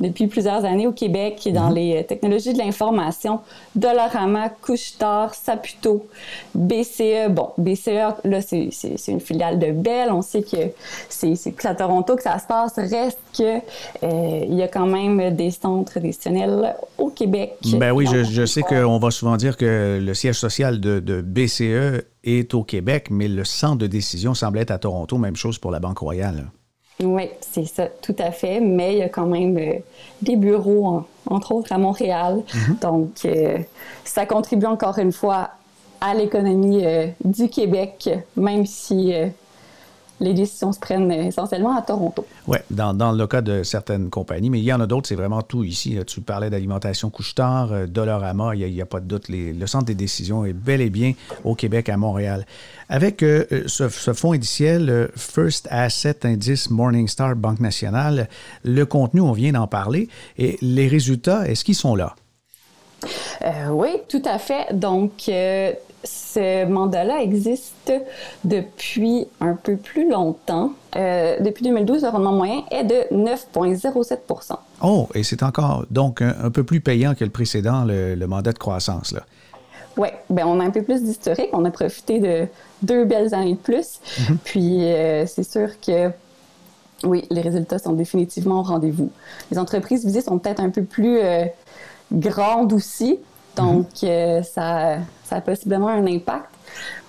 depuis 0.00 0.26
plusieurs 0.26 0.64
années 0.64 0.86
au 0.86 0.92
Québec 0.92 1.36
qui 1.38 1.50
est 1.50 1.52
dans 1.52 1.68
mhm. 1.68 1.74
les 1.74 1.96
euh, 1.96 2.02
technologies 2.02 2.52
de 2.52 2.58
l'information. 2.58 3.40
Dollarama, 3.74 4.48
Couchetard, 4.48 5.34
Saputo, 5.34 6.06
BCE. 6.54 7.30
Bon, 7.30 7.50
BCE, 7.58 8.14
là, 8.24 8.40
c'est 8.40 9.08
une 9.08 9.20
filiale 9.20 9.58
de 9.58 9.70
Bell. 9.70 10.10
On 10.10 10.22
sait 10.22 10.42
que 10.42 10.72
c'est 11.08 11.34
à 11.64 11.74
Toronto 11.74 12.16
que 12.16 12.22
ça 12.22 12.38
se 12.38 12.46
passe. 12.46 12.74
Reste 12.76 13.18
que 13.36 13.58
euh, 14.02 14.44
il 14.48 14.54
y 14.54 14.62
a 14.62 14.68
quand 14.68 14.86
même 14.86 15.34
des 15.34 15.50
centres 15.50 15.92
traditionnels 15.92 16.74
au 16.98 17.08
Québec. 17.08 17.54
Ben 17.74 17.92
oui, 17.92 18.06
je, 18.06 18.46
sais 18.46 18.62
qu'on 18.62 18.98
va 18.98 19.10
souvent 19.10 19.36
dire 19.36 19.56
que 19.56 20.00
le 20.02 20.14
siège 20.14 20.38
social 20.38 20.80
de, 20.80 21.00
de 21.00 21.20
BCE 21.20 22.04
est 22.24 22.54
au 22.54 22.62
Québec, 22.62 23.08
mais 23.10 23.28
le 23.28 23.44
centre 23.44 23.76
de 23.76 23.86
décision 23.86 24.34
semble 24.34 24.58
être 24.58 24.70
à 24.70 24.78
Toronto. 24.78 25.18
Même 25.18 25.36
chose 25.36 25.58
pour 25.58 25.70
la 25.70 25.80
Banque 25.80 25.98
Royale. 25.98 26.46
Oui, 27.02 27.28
c'est 27.40 27.64
ça, 27.64 27.86
tout 27.86 28.14
à 28.18 28.30
fait. 28.30 28.60
Mais 28.60 28.94
il 28.94 28.98
y 28.98 29.02
a 29.02 29.08
quand 29.08 29.26
même 29.26 29.56
euh, 29.58 29.78
des 30.22 30.36
bureaux, 30.36 31.04
entre 31.28 31.52
autres 31.52 31.72
à 31.72 31.78
Montréal. 31.78 32.42
Mhm. 32.54 32.76
Donc, 32.80 33.10
euh, 33.24 33.58
ça 34.04 34.26
contribue 34.26 34.66
encore 34.66 34.98
une 34.98 35.12
fois 35.12 35.50
à 36.00 36.14
l'économie 36.14 36.84
euh, 36.84 37.06
du 37.24 37.48
Québec, 37.48 38.10
même 38.36 38.66
si 38.66 39.12
les 40.20 40.32
décisions 40.32 40.72
se 40.72 40.78
prennent 40.78 41.10
essentiellement 41.10 41.76
à 41.76 41.82
Toronto. 41.82 42.24
Oui, 42.46 42.58
dans, 42.70 42.94
dans, 42.94 43.12
le 43.12 43.26
cas 43.26 43.40
de 43.40 43.62
certaines 43.62 44.10
compagnies, 44.10 44.50
mais 44.50 44.60
il 44.60 44.64
y 44.64 44.72
en 44.72 44.80
a 44.80 44.86
d'autres, 44.86 45.08
c'est 45.08 45.14
vraiment 45.14 45.42
tout 45.42 45.64
ici. 45.64 45.98
Tu 46.06 46.20
parlais 46.20 46.50
d'alimentation 46.50 47.10
couche-tard, 47.10 47.72
euh, 47.72 47.86
Dollarama, 47.86 48.54
il 48.54 48.72
n'y 48.72 48.80
a, 48.80 48.86
pas 48.86 49.00
de 49.00 49.06
doute. 49.06 49.28
le 49.28 49.66
centre 49.66 49.86
des 49.86 49.94
décisions 49.94 50.44
est 50.44 50.52
bel 50.52 50.80
et 50.80 50.90
bien 50.90 51.14
au 51.44 51.54
Québec, 51.54 51.88
à 51.88 51.96
Montréal. 51.96 52.46
Avec 52.88 53.22
euh, 53.22 53.44
ce, 53.66 53.88
fonds 53.88 54.32
indiciel, 54.32 55.08
First 55.16 55.68
Asset 55.70 56.24
Indice 56.24 56.70
Morningstar 56.70 57.34
Banque 57.34 57.60
Nationale, 57.60 58.28
le 58.62 58.86
contenu, 58.86 59.20
on 59.20 59.32
vient 59.32 59.52
d'en 59.52 59.66
parler, 59.66 60.08
et 60.38 60.58
les 60.62 60.88
résultats, 60.88 61.48
est-ce 61.48 61.64
qu'ils 61.64 61.74
sont 61.74 61.96
là? 61.96 62.14
Euh, 63.42 63.68
oui, 63.70 63.90
tout 64.08 64.22
à 64.24 64.38
fait. 64.38 64.72
Donc, 64.72 65.28
ce 66.04 66.64
mandat-là 66.66 67.22
existe 67.22 67.92
depuis 68.44 69.26
un 69.40 69.54
peu 69.54 69.76
plus 69.76 70.10
longtemps. 70.10 70.72
Euh, 70.96 71.36
depuis 71.40 71.64
2012, 71.64 72.02
le 72.02 72.08
rendement 72.08 72.32
moyen 72.32 72.62
est 72.70 72.84
de 72.84 73.14
9,07% 73.14 74.56
Oh, 74.82 75.08
et 75.14 75.22
c'est 75.22 75.42
encore 75.42 75.86
donc 75.90 76.22
un, 76.22 76.50
peu 76.50 76.62
plus 76.62 76.80
payant 76.80 77.14
que 77.14 77.24
le 77.24 77.30
précédent, 77.30 77.84
le, 77.86 78.26
mandat 78.26 78.52
de 78.52 78.58
croissance. 78.58 79.12
Là. 79.12 79.22
Oui, 79.96 80.08
ben 80.28 80.44
on 80.46 80.60
a 80.60 80.64
un 80.64 80.70
peu 80.70 80.82
plus 80.82 81.02
d'historique. 81.02 81.48
On 81.52 81.64
a 81.64 81.70
profité 81.70 82.20
de 82.20 82.46
deux 82.82 83.04
belles 83.04 83.34
années 83.34 83.54
de 83.54 83.58
plus. 83.58 84.00
Mhm. 84.18 84.38
Puis 84.44 84.84
euh, 84.84 85.26
c'est 85.26 85.44
sûr 85.44 85.80
que 85.80 86.10
oui, 87.04 87.24
les 87.30 87.40
résultats 87.40 87.78
sont 87.78 87.92
définitivement 87.92 88.60
au 88.60 88.62
rendez-vous. 88.62 89.10
Les 89.50 89.58
entreprises 89.58 90.04
visées 90.04 90.20
sont 90.20 90.38
peut-être 90.38 90.60
un 90.60 90.70
peu 90.70 90.82
plus 90.82 91.18
euh, 91.18 91.44
grandes 92.12 92.72
aussi, 92.72 93.18
donc, 93.56 93.86
mhm. 94.02 94.08
euh, 94.08 94.42
ça, 94.42 94.98
ça 95.24 95.36
a 95.36 95.40
possiblement 95.40 95.88
un 95.88 96.06
impact. 96.06 96.46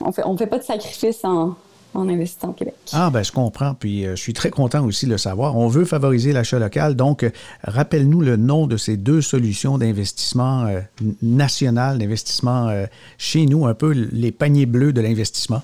On 0.01 0.11
fait, 0.11 0.21
ne 0.21 0.27
on 0.27 0.37
fait 0.37 0.47
pas 0.47 0.59
de 0.59 0.63
sacrifice 0.63 1.23
en, 1.23 1.55
en 1.93 2.09
investissant 2.09 2.49
au 2.49 2.53
Québec. 2.53 2.75
Ah, 2.93 3.09
ben 3.09 3.23
je 3.23 3.31
comprends. 3.31 3.73
Puis 3.73 4.05
euh, 4.05 4.15
je 4.15 4.21
suis 4.21 4.33
très 4.33 4.49
content 4.49 4.83
aussi 4.85 5.05
de 5.05 5.11
le 5.11 5.17
savoir. 5.17 5.57
On 5.57 5.67
veut 5.67 5.85
favoriser 5.85 6.33
l'achat 6.33 6.59
local. 6.59 6.95
Donc, 6.95 7.23
euh, 7.23 7.31
rappelle-nous 7.63 8.21
le 8.21 8.37
nom 8.37 8.67
de 8.67 8.77
ces 8.77 8.97
deux 8.97 9.21
solutions 9.21 9.77
d'investissement 9.77 10.65
national, 11.21 11.97
d'investissement 11.97 12.69
chez 13.17 13.45
nous, 13.45 13.65
un 13.65 13.73
peu 13.73 13.91
les 13.91 14.31
paniers 14.31 14.65
bleus 14.65 14.93
de 14.93 15.01
l'investissement. 15.01 15.61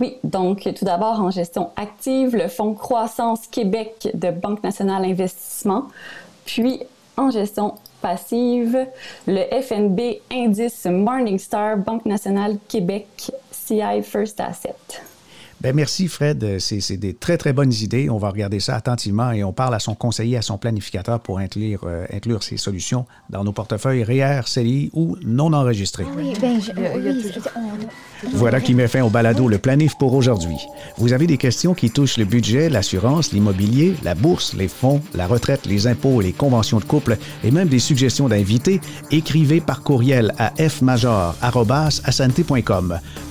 Oui, 0.00 0.16
donc 0.24 0.68
tout 0.76 0.84
d'abord 0.84 1.20
en 1.20 1.30
gestion 1.30 1.70
active, 1.76 2.34
le 2.34 2.48
Fonds 2.48 2.74
Croissance 2.74 3.46
Québec 3.46 4.08
de 4.12 4.30
Banque 4.32 4.62
nationale 4.64 5.04
investissement, 5.04 5.86
puis 6.44 6.80
en 7.16 7.30
gestion 7.30 7.74
passive, 8.04 8.86
le 9.26 9.62
FNB 9.62 10.20
Indice 10.30 10.84
Morningstar 10.84 11.78
Banque 11.78 12.04
nationale 12.04 12.58
Québec 12.68 13.32
CI 13.50 14.02
First 14.02 14.38
Asset. 14.40 15.00
Ben 15.62 15.74
merci, 15.74 16.08
Fred. 16.08 16.58
C'est 16.58 16.98
des 16.98 17.14
très, 17.14 17.38
très 17.38 17.54
bonnes 17.54 17.72
idées. 17.72 18.10
On 18.10 18.18
va 18.18 18.28
regarder 18.28 18.60
ça 18.60 18.76
attentivement 18.76 19.32
et 19.32 19.42
on 19.42 19.54
parle 19.54 19.74
à 19.74 19.78
son 19.78 19.94
conseiller, 19.94 20.36
à 20.36 20.42
son 20.42 20.58
planificateur 20.58 21.18
pour 21.18 21.38
inclure, 21.38 21.84
euh, 21.84 22.04
inclure 22.12 22.42
ces 22.42 22.58
solutions 22.58 23.06
dans 23.30 23.42
nos 23.42 23.52
portefeuilles 23.52 24.04
REER, 24.04 24.42
CELI 24.44 24.90
ou 24.92 25.16
non 25.24 25.54
enregistrés. 25.54 26.04
Oui, 26.14 26.34
ben, 26.38 26.60
je, 26.60 26.72
voilà 28.32 28.60
qui 28.60 28.74
met 28.74 28.88
fin 28.88 29.02
au 29.02 29.10
balado 29.10 29.48
Le 29.48 29.58
Planif 29.58 29.96
pour 29.98 30.14
aujourd'hui. 30.14 30.56
Vous 30.96 31.12
avez 31.12 31.26
des 31.26 31.36
questions 31.36 31.74
qui 31.74 31.90
touchent 31.90 32.16
le 32.16 32.24
budget, 32.24 32.68
l'assurance, 32.68 33.32
l'immobilier, 33.32 33.94
la 34.02 34.14
bourse, 34.14 34.54
les 34.54 34.68
fonds, 34.68 35.00
la 35.14 35.26
retraite, 35.26 35.66
les 35.66 35.86
impôts 35.86 36.14
les 36.20 36.32
conventions 36.32 36.78
de 36.78 36.84
couple 36.84 37.18
et 37.42 37.50
même 37.50 37.68
des 37.68 37.78
suggestions 37.78 38.28
d'invités, 38.28 38.80
écrivez 39.10 39.60
par 39.60 39.82
courriel 39.82 40.32
à 40.38 40.52
fmajor.com. 40.56 41.34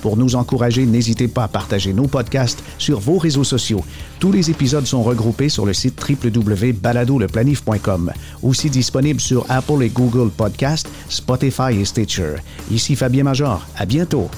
Pour 0.02 0.16
nous 0.16 0.36
encourager, 0.36 0.86
n'hésitez 0.86 1.28
pas 1.28 1.44
à 1.44 1.48
partager 1.48 1.92
nos 1.92 2.06
podcasts 2.06 2.62
sur 2.78 3.00
vos 3.00 3.18
réseaux 3.18 3.44
sociaux. 3.44 3.84
Tous 4.18 4.32
les 4.32 4.50
épisodes 4.50 4.86
sont 4.86 5.02
regroupés 5.02 5.48
sur 5.48 5.66
le 5.66 5.72
site 5.72 6.00
www.baladoleplanif.com, 6.08 8.12
aussi 8.42 8.70
disponible 8.70 9.20
sur 9.20 9.46
Apple 9.48 9.82
et 9.82 9.90
Google 9.90 10.30
Podcasts, 10.30 10.88
Spotify 11.08 11.80
et 11.80 11.84
Stitcher. 11.84 12.36
Ici 12.70 12.96
Fabien 12.96 13.24
Major. 13.24 13.66
À 13.76 13.86
bientôt. 13.86 14.28